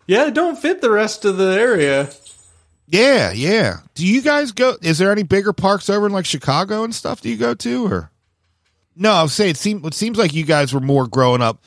[0.05, 2.09] yeah, it don't fit the rest of the area.
[2.87, 3.77] Yeah, yeah.
[3.95, 4.75] Do you guys go?
[4.81, 7.21] Is there any bigger parks over in like Chicago and stuff?
[7.21, 8.11] Do you go to or?
[8.95, 11.63] No, I was saying it seems it seems like you guys were more growing up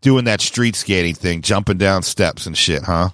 [0.00, 3.10] doing that street skating thing, jumping down steps and shit, huh?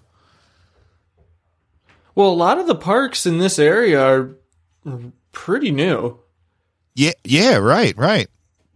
[2.14, 4.30] Well, a lot of the parks in this area are
[5.32, 6.18] pretty new.
[6.94, 8.26] Yeah, yeah, right, right.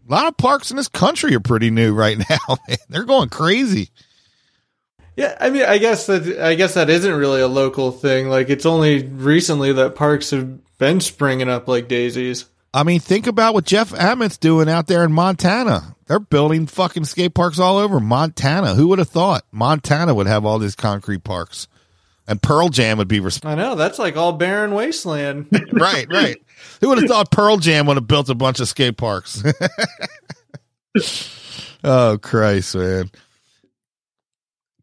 [0.09, 2.57] A lot of parks in this country are pretty new right now.
[2.68, 2.76] Man.
[2.89, 3.89] They're going crazy.
[5.16, 8.28] Yeah, I mean, I guess that I guess that isn't really a local thing.
[8.28, 12.46] Like, it's only recently that parks have been springing up like daisies.
[12.74, 15.94] I mean, think about what Jeff Ament's doing out there in Montana.
[16.06, 18.74] They're building fucking skate parks all over Montana.
[18.74, 21.68] Who would have thought Montana would have all these concrete parks?
[22.26, 25.48] And Pearl Jam would be resp- I know that's like all barren wasteland.
[25.72, 26.40] right, right.
[26.80, 29.42] Who would have thought Pearl Jam would have built a bunch of skate parks?
[31.84, 33.10] oh Christ, man.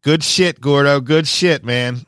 [0.02, 1.00] Good shit, Gordo.
[1.00, 2.06] Good shit, man.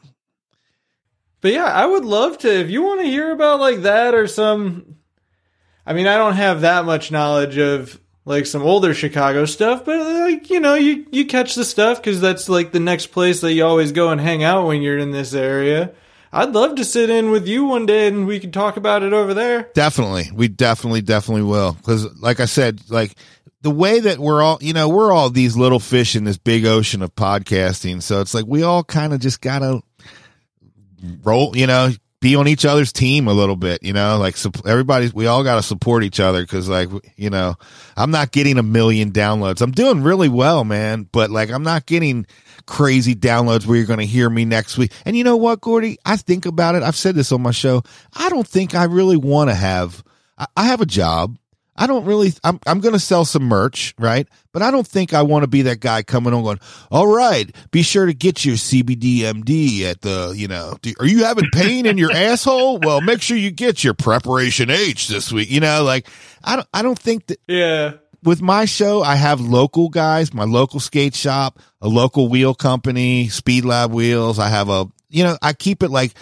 [1.40, 4.26] But yeah, I would love to if you want to hear about like that or
[4.26, 4.96] some
[5.84, 9.98] I mean, I don't have that much knowledge of like some older Chicago stuff, but
[9.98, 13.52] like, you know, you you catch the stuff cuz that's like the next place that
[13.52, 15.90] you always go and hang out when you're in this area.
[16.32, 19.12] I'd love to sit in with you one day and we can talk about it
[19.12, 19.68] over there.
[19.74, 20.30] Definitely.
[20.32, 21.76] We definitely, definitely will.
[21.82, 23.16] Cause like I said, like
[23.62, 26.66] the way that we're all, you know, we're all these little fish in this big
[26.66, 28.02] ocean of podcasting.
[28.02, 29.80] So it's like we all kind of just gotta
[31.22, 31.90] roll, you know,
[32.20, 35.56] be on each other's team a little bit, you know, like everybody's, we all got
[35.56, 36.46] to support each other.
[36.46, 37.56] Cause like, you know,
[37.96, 39.60] I'm not getting a million downloads.
[39.60, 42.26] I'm doing really well, man, but like, I'm not getting
[42.64, 44.92] crazy downloads where you're going to hear me next week.
[45.04, 45.98] And you know what, Gordy?
[46.04, 46.84] I think about it.
[46.84, 47.82] I've said this on my show.
[48.14, 50.04] I don't think I really want to have,
[50.38, 51.36] I, I have a job.
[51.82, 52.32] I don't really.
[52.44, 54.28] I'm I'm going to sell some merch, right?
[54.52, 56.60] But I don't think I want to be that guy coming on going.
[56.92, 60.32] All right, be sure to get your CBDMD at the.
[60.36, 62.78] You know, do, are you having pain in your asshole?
[62.78, 65.50] Well, make sure you get your preparation H this week.
[65.50, 66.08] You know, like
[66.44, 66.68] I don't.
[66.72, 67.94] I don't think that Yeah.
[68.22, 73.28] with my show, I have local guys, my local skate shop, a local wheel company,
[73.28, 74.38] Speed Lab Wheels.
[74.38, 76.12] I have a, you know, I keep it like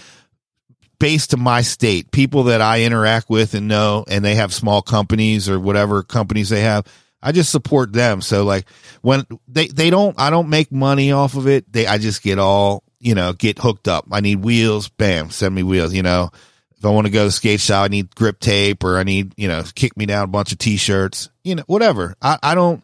[1.01, 4.83] based to my state, people that I interact with and know, and they have small
[4.83, 6.87] companies or whatever companies they have.
[7.21, 8.21] I just support them.
[8.21, 8.67] So like
[9.03, 11.71] when they, they don't, I don't make money off of it.
[11.73, 14.07] They, I just get all, you know, get hooked up.
[14.13, 14.89] I need wheels.
[14.89, 15.31] Bam.
[15.31, 16.31] Send me wheels, you know,
[16.79, 19.35] if I want to go to skate shop, I need grip tape or I need,
[19.37, 22.15] you know, kick me down a bunch of t-shirts, you know, whatever.
[22.23, 22.83] I, I don't,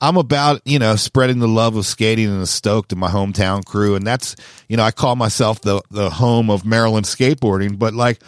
[0.00, 3.64] I'm about, you know, spreading the love of skating and the stoke to my hometown
[3.64, 3.96] crew.
[3.96, 4.36] And that's,
[4.68, 8.20] you know, I call myself the, the home of Maryland skateboarding, but like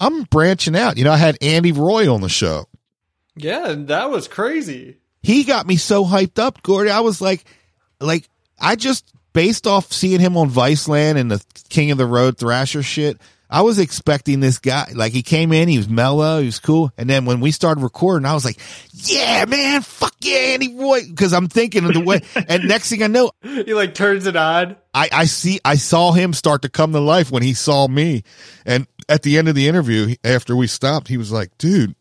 [0.00, 0.96] I'm branching out.
[0.96, 2.66] You know, I had Andy Roy on the show.
[3.36, 4.98] Yeah, that was crazy.
[5.22, 6.90] He got me so hyped up, Gordy.
[6.90, 7.44] I was like,
[8.00, 8.28] like,
[8.58, 12.82] I just based off seeing him on Viceland and the King of the Road Thrasher
[12.82, 13.18] shit.
[13.54, 16.90] I was expecting this guy, like he came in, he was mellow, he was cool.
[16.98, 18.58] And then when we started recording, I was like,
[18.92, 21.02] yeah, man, fuck yeah, Andy Roy.
[21.14, 24.34] Cause I'm thinking of the way, and next thing I know, He like turns it
[24.34, 24.74] on.
[24.92, 28.24] I, I see, I saw him start to come to life when he saw me.
[28.66, 31.94] And at the end of the interview, after we stopped, he was like, dude,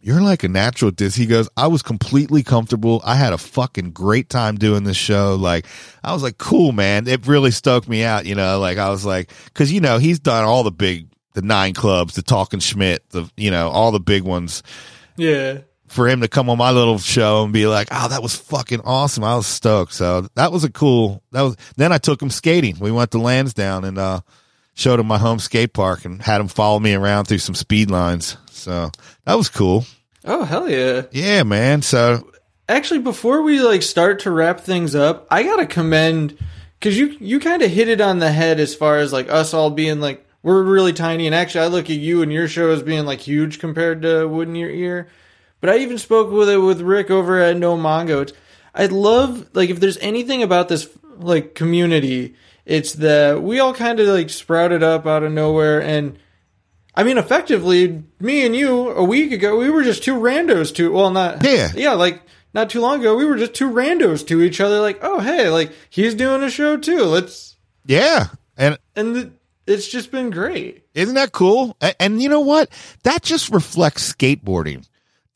[0.00, 1.14] you're like a natural at this.
[1.14, 3.00] He goes, I was completely comfortable.
[3.04, 5.34] I had a fucking great time doing this show.
[5.34, 5.66] Like,
[6.04, 7.06] I was like, cool, man.
[7.08, 10.18] It really stoked me out, you know, like I was like, cause you know, he's
[10.20, 14.00] done all the big, the nine clubs, the talking Schmidt, the, you know, all the
[14.00, 14.62] big ones
[15.16, 15.58] Yeah.
[15.88, 18.80] for him to come on my little show and be like, "Oh, that was fucking
[18.84, 19.92] awesome." I was stoked.
[19.94, 21.22] So that was a cool.
[21.32, 21.56] That was.
[21.76, 22.76] Then I took him skating.
[22.78, 24.20] We went to Lansdowne and uh,
[24.78, 27.90] showed him my home skate park and had him follow me around through some speed
[27.90, 28.36] lines.
[28.50, 28.90] So
[29.24, 29.84] that was cool.
[30.24, 31.02] Oh hell yeah.
[31.10, 31.82] Yeah, man.
[31.82, 32.30] So
[32.68, 36.36] Actually, before we like start to wrap things up, I gotta commend
[36.78, 39.54] because you you kind of hit it on the head as far as like us
[39.54, 42.70] all being like we're really tiny, and actually, I look at you and your show
[42.70, 45.08] as being like huge compared to Wood in Your Ear.
[45.60, 48.22] But I even spoke with it with Rick over at No Mongo.
[48.22, 48.32] It's,
[48.74, 52.36] I love like if there's anything about this like community,
[52.68, 56.18] it's that we all kind of like sprouted up out of nowhere and.
[56.94, 60.90] I mean, effectively, me and you a week ago, we were just two randos to,
[60.90, 61.68] well, not, Yeah.
[61.76, 64.98] yeah, like not too long ago, we were just two randos to each other, like,
[65.02, 67.04] oh, hey, like he's doing a show too.
[67.04, 67.54] Let's,
[67.86, 69.28] yeah, and and th-
[69.68, 70.86] it's just been great.
[70.92, 71.76] Isn't that cool?
[71.80, 72.68] A- And you know what?
[73.04, 74.84] That just reflects skateboarding.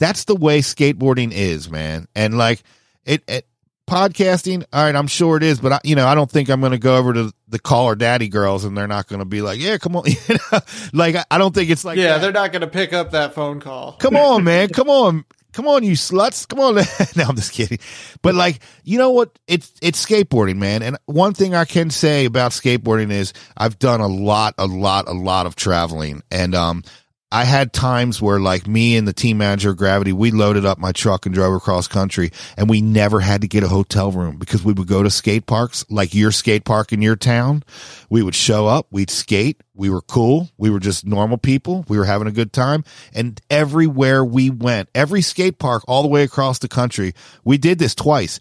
[0.00, 2.08] That's the way skateboarding is, man.
[2.16, 2.64] And like
[3.04, 3.46] it, it
[3.86, 4.64] podcasting?
[4.72, 6.72] All right, I'm sure it is, but I, you know, I don't think I'm going
[6.72, 9.42] to go over to the Call Her Daddy girls and they're not going to be
[9.42, 10.04] like, yeah, come on.
[10.28, 10.58] You know?
[10.92, 12.20] like, I- I don't think it's like, Yeah, that.
[12.22, 13.92] they're not going to pick up that phone call.
[13.94, 14.68] come on, man.
[14.68, 15.24] Come on.
[15.52, 16.48] Come on, you sluts.
[16.48, 16.74] Come on.
[17.16, 17.78] no, I'm just kidding.
[18.22, 19.38] But like, you know what?
[19.46, 20.82] It's it's skateboarding, man.
[20.82, 25.08] And one thing I can say about skateboarding is I've done a lot, a lot,
[25.08, 26.22] a lot of traveling.
[26.30, 26.84] And um
[27.32, 30.78] I had times where like me and the team manager of Gravity, we loaded up
[30.78, 34.36] my truck and drove across country and we never had to get a hotel room
[34.36, 37.64] because we would go to skate parks, like your skate park in your town.
[38.10, 39.62] We would show up, we'd skate.
[39.74, 40.50] We were cool.
[40.58, 41.86] We were just normal people.
[41.88, 42.84] We were having a good time.
[43.14, 47.14] And everywhere we went, every skate park all the way across the country,
[47.44, 48.40] we did this twice.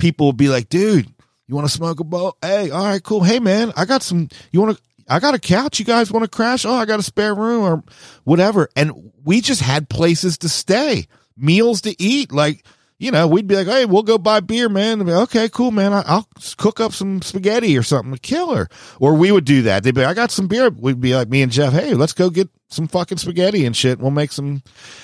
[0.00, 1.06] People would be like, dude,
[1.46, 2.36] you want to smoke a bowl?
[2.42, 3.22] Hey, all right, cool.
[3.22, 4.82] Hey, man, I got some, you want to,
[5.12, 5.78] I got a couch.
[5.78, 6.64] You guys want to crash?
[6.64, 7.84] Oh, I got a spare room or
[8.24, 8.68] whatever.
[8.74, 11.06] And we just had places to stay,
[11.36, 12.32] meals to eat.
[12.32, 12.64] Like,
[12.98, 15.04] you know, we'd be like, hey, we'll go buy beer, man.
[15.04, 15.92] Be, okay, cool, man.
[15.92, 18.68] I, I'll cook up some spaghetti or something to kill her.
[19.00, 19.82] Or we would do that.
[19.82, 20.70] They'd be like, I got some beer.
[20.70, 23.98] We'd be like, me and Jeff, hey, let's go get some fucking spaghetti and shit.
[23.98, 24.62] We'll make some,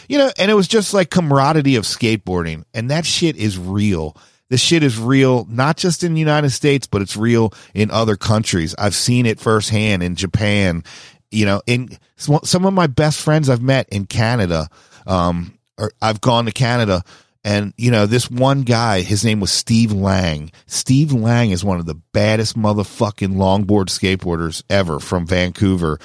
[0.08, 2.64] you know, and it was just like camaraderie of skateboarding.
[2.72, 4.16] And that shit is real.
[4.50, 8.16] This shit is real, not just in the United States, but it's real in other
[8.16, 8.74] countries.
[8.78, 10.84] I've seen it firsthand in Japan,
[11.30, 14.68] you know, in some of my best friends I've met in Canada.
[15.06, 17.04] Um, or I've gone to Canada
[17.44, 20.50] and, you know, this one guy, his name was Steve Lang.
[20.66, 25.98] Steve Lang is one of the baddest motherfucking longboard skateboarders ever from Vancouver.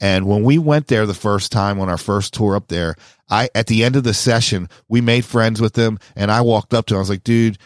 [0.00, 2.96] And when we went there the first time on our first tour up there,
[3.28, 6.74] I, at the end of the session, we made friends with him and I walked
[6.74, 6.98] up to him.
[6.98, 7.58] I was like, dude,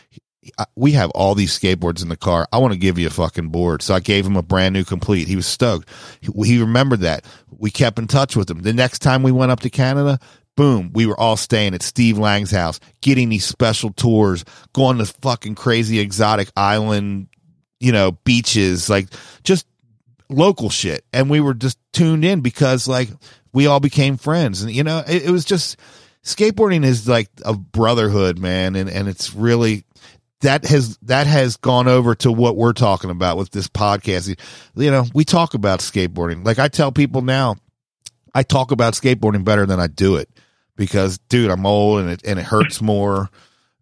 [0.77, 2.47] we have all these skateboards in the car.
[2.53, 3.83] I want to give you a fucking board.
[3.83, 5.29] So I gave him a brand new complete.
[5.29, 5.89] He was stoked.
[6.21, 7.25] He, he remembered that.
[7.51, 8.63] We kept in touch with him.
[8.63, 10.19] The next time we went up to Canada,
[10.57, 15.07] boom, we were all staying at Steve Lang's house, getting these special tours, going to
[15.07, 17.29] fucking crazy exotic island,
[17.81, 19.09] you know, beaches, like
[19.43, 19.67] just
[20.29, 21.05] local shit.
[21.13, 23.09] And we were just tuned in because like
[23.53, 24.63] we all became friends.
[24.63, 25.77] And, you know, it, it was just
[26.23, 28.77] skateboarding is like a brotherhood, man.
[28.77, 29.84] And, and it's really,
[30.45, 34.39] that has that has gone over to what we're talking about with this podcast.
[34.75, 36.45] You know, we talk about skateboarding.
[36.45, 37.57] Like I tell people now,
[38.35, 40.29] I talk about skateboarding better than I do it
[40.77, 43.31] because, dude, I'm old and it and it hurts more.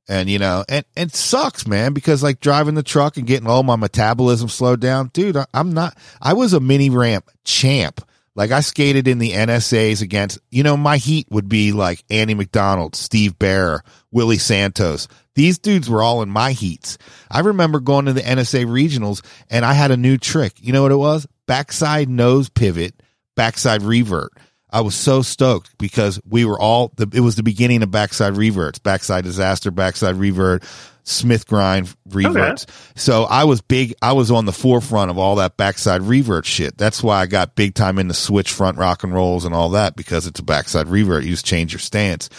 [0.09, 3.49] And you know, and, and it sucks, man, because like driving the truck and getting
[3.49, 5.37] all my metabolism slowed down, dude.
[5.37, 5.97] I, I'm not.
[6.21, 8.01] I was a mini ramp champ.
[8.35, 12.35] Like I skated in the NSAs against, you know, my heat would be like Andy
[12.35, 15.07] Macdonald, Steve Berra, Willie Santos.
[15.35, 16.99] These dudes were all in my heats.
[17.31, 20.55] I remember going to the NSA regionals and I had a new trick.
[20.59, 21.27] You know what it was?
[21.47, 23.03] Backside nose pivot,
[23.35, 24.33] backside revert.
[24.71, 28.37] I was so stoked because we were all the, it was the beginning of backside
[28.37, 30.65] reverts, backside disaster, backside revert,
[31.05, 32.67] Smith grind reverts.
[32.95, 33.95] So I was big.
[34.01, 36.79] I was on the forefront of all that backside revert shit.
[36.79, 39.97] That's why I got big time into switch front rock and rolls and all that
[39.97, 41.25] because it's a backside revert.
[41.25, 42.31] You just change your stance.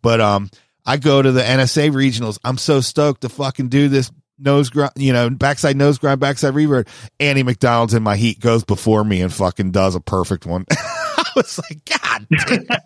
[0.00, 0.50] But, um,
[0.86, 2.38] I go to the NSA regionals.
[2.44, 6.54] I'm so stoked to fucking do this nose grind, you know, backside nose grind, backside
[6.54, 6.88] revert.
[7.20, 10.64] Andy Macdonald's in my heat goes before me and fucking does a perfect one.
[10.70, 12.26] I was like, God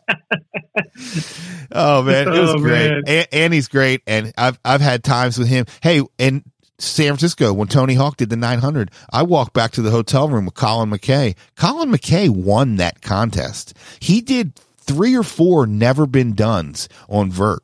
[1.72, 2.90] oh man, it was Oh, great.
[2.90, 3.02] man.
[3.06, 5.66] A- Andy's great, and I've I've had times with him.
[5.82, 6.44] Hey, in
[6.78, 10.44] San Francisco when Tony Hawk did the 900, I walked back to the hotel room
[10.46, 11.36] with Colin McKay.
[11.56, 13.74] Colin McKay won that contest.
[14.00, 17.62] He did three or four never been done's on vert.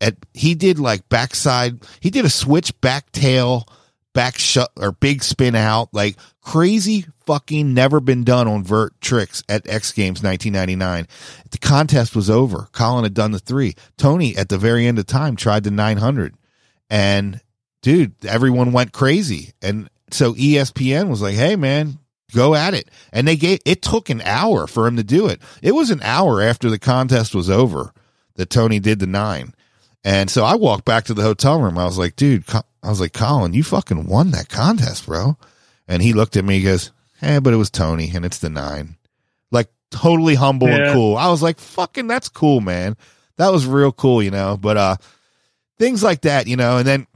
[0.00, 1.80] At he did like backside.
[2.00, 3.66] He did a switch back tail,
[4.14, 9.42] back shut or big spin out, like crazy fucking never been done on vert tricks
[9.48, 11.06] at X Games 1999.
[11.50, 12.68] The contest was over.
[12.72, 13.74] Colin had done the three.
[13.98, 16.34] Tony at the very end of time tried the 900,
[16.88, 17.40] and
[17.82, 19.52] dude, everyone went crazy.
[19.60, 21.98] And so ESPN was like, "Hey, man."
[22.32, 22.88] Go at it.
[23.12, 25.40] And they gave, it took an hour for him to do it.
[25.62, 27.92] It was an hour after the contest was over
[28.36, 29.52] that Tony did the nine.
[30.04, 31.76] And so I walked back to the hotel room.
[31.76, 35.36] I was like, dude, I was like, Colin, you fucking won that contest, bro.
[35.86, 38.48] And he looked at me, he goes, Hey, but it was Tony and it's the
[38.48, 38.96] nine.
[39.50, 41.16] Like totally humble and cool.
[41.16, 42.96] I was like, fucking, that's cool, man.
[43.36, 44.96] That was real cool, you know, but, uh,
[45.78, 47.06] things like that, you know, and then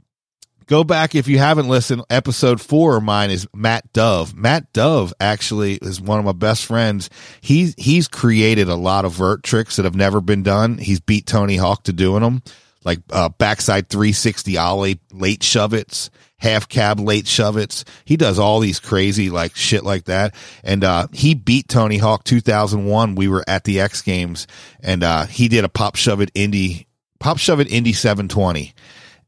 [0.67, 2.03] go back if you haven't listened.
[2.09, 4.35] Episode four of mine is Matt Dove.
[4.35, 7.09] Matt Dove actually is one of my best friends.
[7.41, 10.77] He's he's created a lot of vert tricks that have never been done.
[10.77, 12.41] He's beat Tony Hawk to doing them,
[12.85, 17.83] like uh, backside 360 ollie, late shove its, half cab late shove its.
[18.05, 20.35] He does all these crazy like shit like that.
[20.63, 23.15] And uh, he beat Tony Hawk 2001.
[23.15, 24.47] We were at the X Games,
[24.81, 26.85] and uh, he did a pop shove it indie
[27.19, 28.73] pop shove it indie 720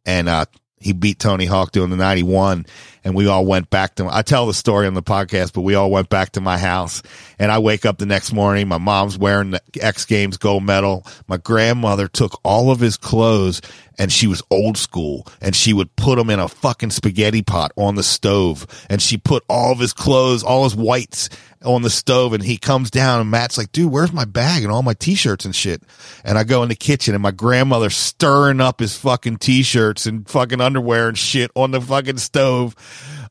[0.06, 0.46] and uh
[0.80, 2.66] he beat Tony Hawk doing the 91
[3.04, 5.76] and we all went back to, I tell the story on the podcast, but we
[5.76, 7.02] all went back to my house
[7.40, 8.68] and I wake up the next morning.
[8.68, 11.06] My mom's wearing the X Games gold medal.
[11.28, 13.62] My grandmother took all of his clothes
[13.98, 17.72] and she was old school and she would put them in a fucking spaghetti pot
[17.76, 21.30] on the stove and she put all of his clothes, all his whites
[21.64, 24.72] on the stove and he comes down and Matt's like, dude, where's my bag and
[24.72, 25.82] all my t-shirts and shit?
[26.24, 30.28] And I go in the kitchen and my grandmother stirring up his fucking t-shirts and
[30.30, 32.76] fucking underwear and shit on the fucking stove.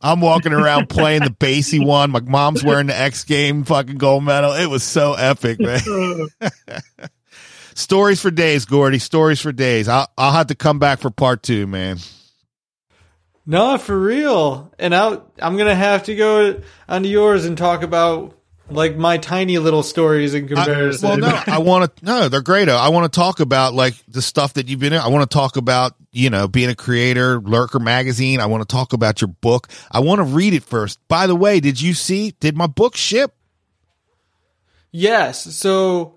[0.06, 2.12] I'm walking around playing the bassy one.
[2.12, 4.52] My mom's wearing the X game fucking gold medal.
[4.52, 5.80] It was so epic, man.
[7.74, 9.00] Stories for days, Gordy.
[9.00, 9.88] Stories for days.
[9.88, 11.98] I'll, I'll have to come back for part two, man.
[13.44, 14.72] No, for real.
[14.78, 18.35] And I I'm gonna have to go onto yours and talk about
[18.70, 21.06] like my tiny little stories in comparison.
[21.06, 22.04] I, well, no, I want to.
[22.04, 22.68] No, they're great.
[22.68, 25.00] I want to talk about like the stuff that you've been in.
[25.00, 28.40] I want to talk about you know being a creator, Lurker magazine.
[28.40, 29.68] I want to talk about your book.
[29.90, 30.98] I want to read it first.
[31.08, 32.32] By the way, did you see?
[32.40, 33.34] Did my book ship?
[34.90, 35.54] Yes.
[35.54, 36.16] So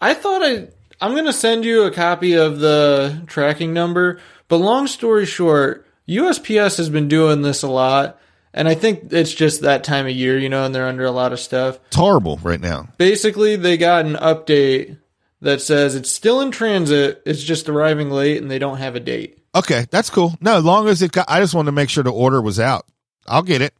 [0.00, 0.68] I thought I
[1.00, 4.20] I'm going to send you a copy of the tracking number.
[4.48, 8.18] But long story short, USPS has been doing this a lot.
[8.56, 11.10] And I think it's just that time of year, you know, and they're under a
[11.10, 11.80] lot of stuff.
[11.88, 12.88] It's horrible right now.
[12.98, 14.96] Basically, they got an update
[15.40, 17.20] that says it's still in transit.
[17.26, 19.40] It's just arriving late and they don't have a date.
[19.56, 20.34] Okay, that's cool.
[20.40, 22.60] No, as long as it got, I just wanted to make sure the order was
[22.60, 22.86] out.
[23.26, 23.74] I'll get it.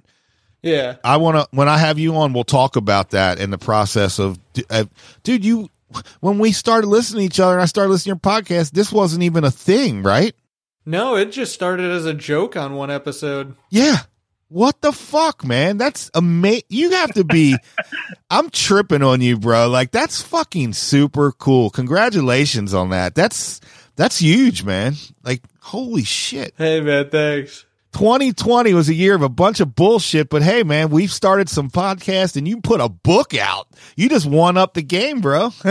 [0.60, 0.96] Yeah.
[1.04, 4.18] I want to, when I have you on, we'll talk about that in the process
[4.18, 4.38] of,
[4.70, 4.86] uh,
[5.22, 5.70] dude, you,
[6.20, 8.90] when we started listening to each other and I started listening to your podcast, this
[8.90, 10.34] wasn't even a thing, right?
[10.84, 13.54] No, it just started as a joke on one episode.
[13.70, 13.98] Yeah.
[14.54, 15.78] What the fuck, man?
[15.78, 16.62] That's amazing.
[16.68, 17.56] You have to be.
[18.30, 19.68] I'm tripping on you, bro.
[19.68, 21.70] Like that's fucking super cool.
[21.70, 23.16] Congratulations on that.
[23.16, 23.60] That's
[23.96, 24.94] that's huge, man.
[25.24, 26.54] Like holy shit.
[26.56, 27.66] Hey, man, thanks.
[27.94, 31.68] 2020 was a year of a bunch of bullshit, but hey, man, we've started some
[31.68, 33.66] podcasts and you put a book out.
[33.96, 35.50] You just won up the game, bro.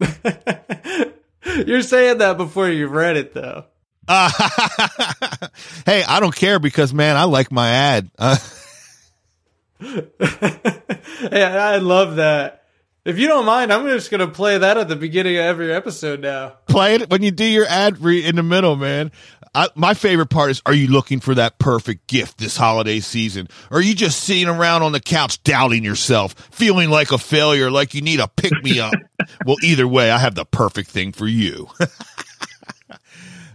[1.66, 3.64] You're saying that before you've read it, though.
[4.06, 4.30] Uh,
[5.86, 8.10] hey, I don't care because, man, I like my ad.
[8.18, 8.36] Uh,
[9.80, 12.64] hey, I love that.
[13.04, 15.72] If you don't mind, I'm just going to play that at the beginning of every
[15.72, 16.54] episode now.
[16.66, 19.12] Play it when you do your ad re- in the middle, man.
[19.54, 23.48] I, my favorite part is: Are you looking for that perfect gift this holiday season?
[23.70, 27.70] Or are you just sitting around on the couch doubting yourself, feeling like a failure,
[27.70, 28.94] like you need a pick me up?
[29.46, 31.68] well, either way, I have the perfect thing for you.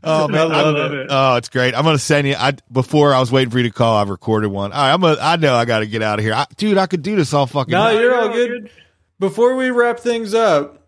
[0.03, 1.07] Oh man, I love I, it.
[1.09, 1.75] Oh, it's great.
[1.75, 2.35] I'm gonna send you.
[2.37, 3.97] I before I was waiting for you to call.
[3.97, 4.71] I've recorded one.
[4.71, 5.03] All right, I'm.
[5.03, 6.77] A, I know I got to get out of here, I, dude.
[6.77, 7.71] I could do this all fucking.
[7.71, 8.69] No, you're all good.
[9.19, 10.87] Before we wrap things up,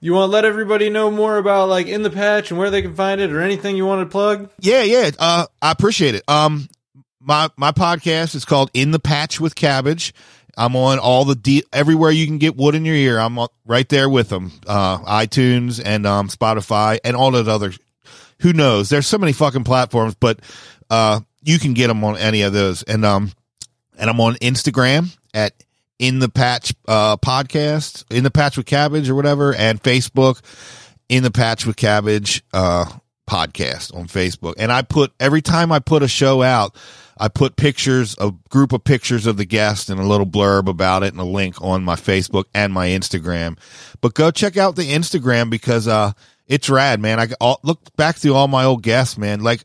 [0.00, 2.82] you want to let everybody know more about like in the patch and where they
[2.82, 4.50] can find it, or anything you want to plug?
[4.60, 5.10] Yeah, yeah.
[5.18, 6.22] Uh, I appreciate it.
[6.28, 6.68] Um,
[7.20, 10.14] my my podcast is called In the Patch with Cabbage.
[10.56, 13.18] I'm on all the de- everywhere you can get wood in your ear.
[13.18, 14.52] I'm right there with them.
[14.66, 17.72] Uh, iTunes and um, Spotify and all that other
[18.40, 18.88] who knows?
[18.88, 20.40] There's so many fucking platforms, but
[20.88, 22.82] uh, you can get them on any of those.
[22.82, 23.32] And um,
[23.98, 25.52] and I'm on Instagram at
[25.98, 30.40] in the patch uh podcast, in the patch with cabbage or whatever, and Facebook
[31.08, 32.86] in the patch with cabbage uh
[33.28, 34.54] podcast on Facebook.
[34.58, 36.74] And I put every time I put a show out,
[37.18, 41.02] I put pictures, a group of pictures of the guest and a little blurb about
[41.02, 43.58] it and a link on my Facebook and my Instagram.
[44.00, 46.12] But go check out the Instagram because uh
[46.50, 47.20] it's rad, man.
[47.20, 49.40] I all, look back through all my old guests, man.
[49.40, 49.64] Like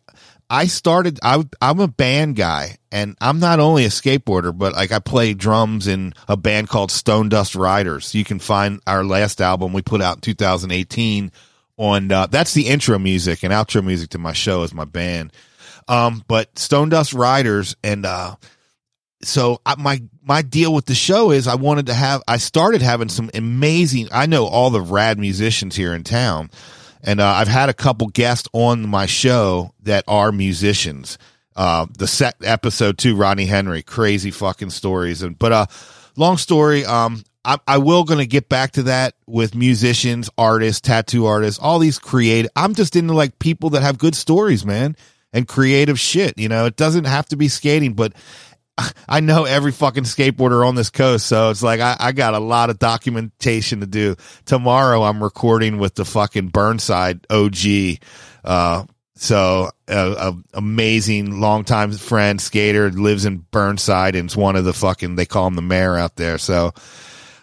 [0.52, 4.92] I started, I, I'm a band guy and I'm not only a skateboarder, but like
[4.92, 8.14] I play drums in a band called Stone Dust Riders.
[8.14, 11.32] You can find our last album we put out in 2018
[11.78, 15.34] on, uh, that's the intro music and outro music to my show is my band.
[15.88, 18.36] Um, but Stone Dust Riders and, uh,
[19.24, 22.82] so I, my my deal with the show is I wanted to have I started
[22.82, 26.50] having some amazing I know all the rad musicians here in town
[27.06, 31.20] and uh, I've had a couple guests on my show that are musicians.
[31.56, 35.22] Uh, the set episode two, Ronnie Henry, crazy fucking stories.
[35.22, 35.66] And but uh,
[36.18, 36.84] long story.
[36.84, 41.60] Um, I, I will going to get back to that with musicians, artists, tattoo artists,
[41.62, 42.50] all these creative.
[42.56, 44.98] I'm just into like people that have good stories, man,
[45.32, 46.40] and creative shit.
[46.40, 48.14] You know, it doesn't have to be skating, but
[49.08, 52.40] I know every fucking skateboarder on this coast, so it's like I, I, got a
[52.40, 54.16] lot of documentation to do.
[54.46, 58.00] Tomorrow I'm recording with the fucking Burnside OG.
[58.44, 64.66] Uh, so a, a amazing longtime friend skater lives in Burnside and it's one of
[64.66, 66.38] the fucking they call him the mayor out there.
[66.38, 66.74] So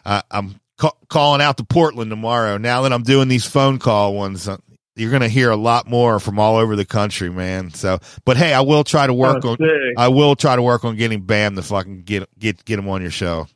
[0.05, 2.59] uh, I'm ca- calling out to Portland tomorrow.
[2.59, 4.49] Now that I'm doing these phone call ones,
[4.97, 7.72] you're gonna hear a lot more from all over the country, man.
[7.72, 9.57] So, but hey, I will try to work Oh, on.
[9.59, 9.95] sick.
[9.97, 13.01] I will try to work on getting Bam to fucking get get get him on
[13.03, 13.47] your show,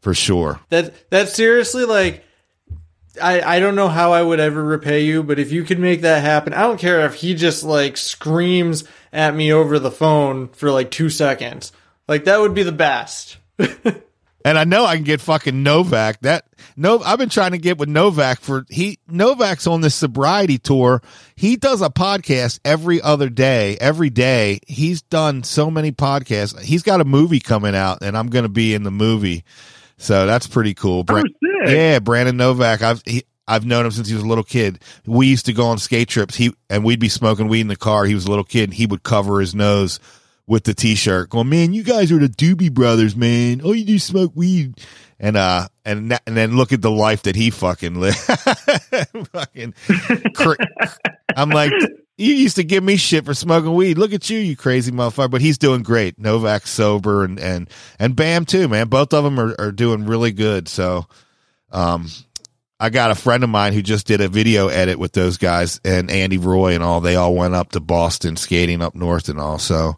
[0.00, 0.60] for sure.
[0.68, 2.24] That that seriously like
[3.20, 6.02] I I don't know how I would ever repay you, but if you could make
[6.02, 10.48] that happen, I don't care if he just like screams at me over the phone
[10.48, 11.72] for like 2 seconds.
[12.06, 13.36] Like that would be the best.
[14.44, 16.20] And I know I can get fucking Novak.
[16.22, 20.58] That no, I've been trying to get with Novak for he Novak's on this sobriety
[20.58, 21.02] tour.
[21.36, 24.60] He does a podcast every other day, every day.
[24.66, 26.58] He's done so many podcasts.
[26.60, 29.44] He's got a movie coming out, and I'm going to be in the movie.
[29.98, 31.04] So that's pretty cool.
[31.08, 31.22] Oh,
[31.66, 32.80] yeah, Brandon Novak.
[32.80, 34.80] I've he, I've known him since he was a little kid.
[35.04, 36.36] We used to go on skate trips.
[36.36, 38.06] He and we'd be smoking weed in the car.
[38.06, 38.64] He was a little kid.
[38.64, 40.00] and He would cover his nose
[40.50, 43.60] with the t-shirt, going, "Man, you guys are the Doobie Brothers, man.
[43.64, 44.74] Oh, you do smoke weed."
[45.20, 48.16] And uh, and and then look at the life that he fucking lived.
[49.32, 49.74] fucking,
[51.36, 51.72] I'm like,
[52.16, 53.96] you used to give me shit for smoking weed.
[53.96, 55.30] Look at you, you crazy motherfucker.
[55.30, 56.18] But he's doing great.
[56.18, 57.70] Novak's sober, and and
[58.00, 58.88] and Bam too, man.
[58.88, 60.66] Both of them are, are doing really good.
[60.66, 61.06] So,
[61.70, 62.08] um,
[62.80, 65.80] I got a friend of mine who just did a video edit with those guys
[65.84, 67.00] and Andy Roy and all.
[67.00, 69.58] They all went up to Boston skating up north and all.
[69.58, 69.96] So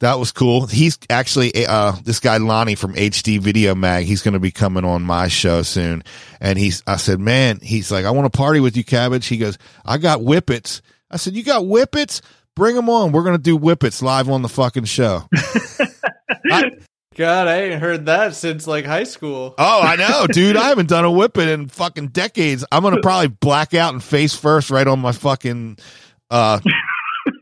[0.00, 0.66] that was cool.
[0.66, 4.04] He's actually uh this guy Lonnie from HD Video Mag.
[4.04, 6.02] He's going to be coming on my show soon.
[6.40, 9.36] And he's I said, "Man, he's like, I want to party with you, Cabbage." He
[9.36, 12.22] goes, "I got whippets." I said, "You got whippets?
[12.56, 13.12] Bring them on.
[13.12, 15.28] We're going to do whippets live on the fucking show."
[17.16, 19.54] God, I ain't heard that since like high school.
[19.58, 20.56] Oh, I know, dude.
[20.56, 22.64] I haven't done a whippet in fucking decades.
[22.72, 25.76] I'm gonna probably black out and face first right on my fucking
[26.30, 26.60] uh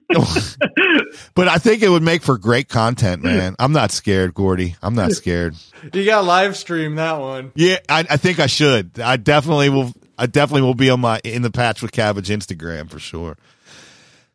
[1.34, 3.54] but I think it would make for great content, man.
[3.58, 4.76] I'm not scared, Gordy.
[4.82, 5.54] I'm not scared.
[5.92, 7.52] You got live stream that one.
[7.54, 8.98] Yeah, I, I think I should.
[8.98, 12.90] I definitely will I definitely will be on my in the patch with cabbage Instagram
[12.90, 13.36] for sure.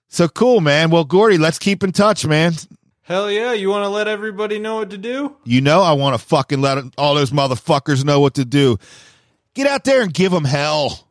[0.07, 0.91] So cool, man.
[0.91, 2.53] Well, Gordy, let's keep in touch, man.
[3.01, 5.35] Hell yeah, you want to let everybody know what to do?
[5.43, 8.77] You know I want to fucking let all those motherfuckers know what to do.
[9.55, 11.07] Get out there and give them hell.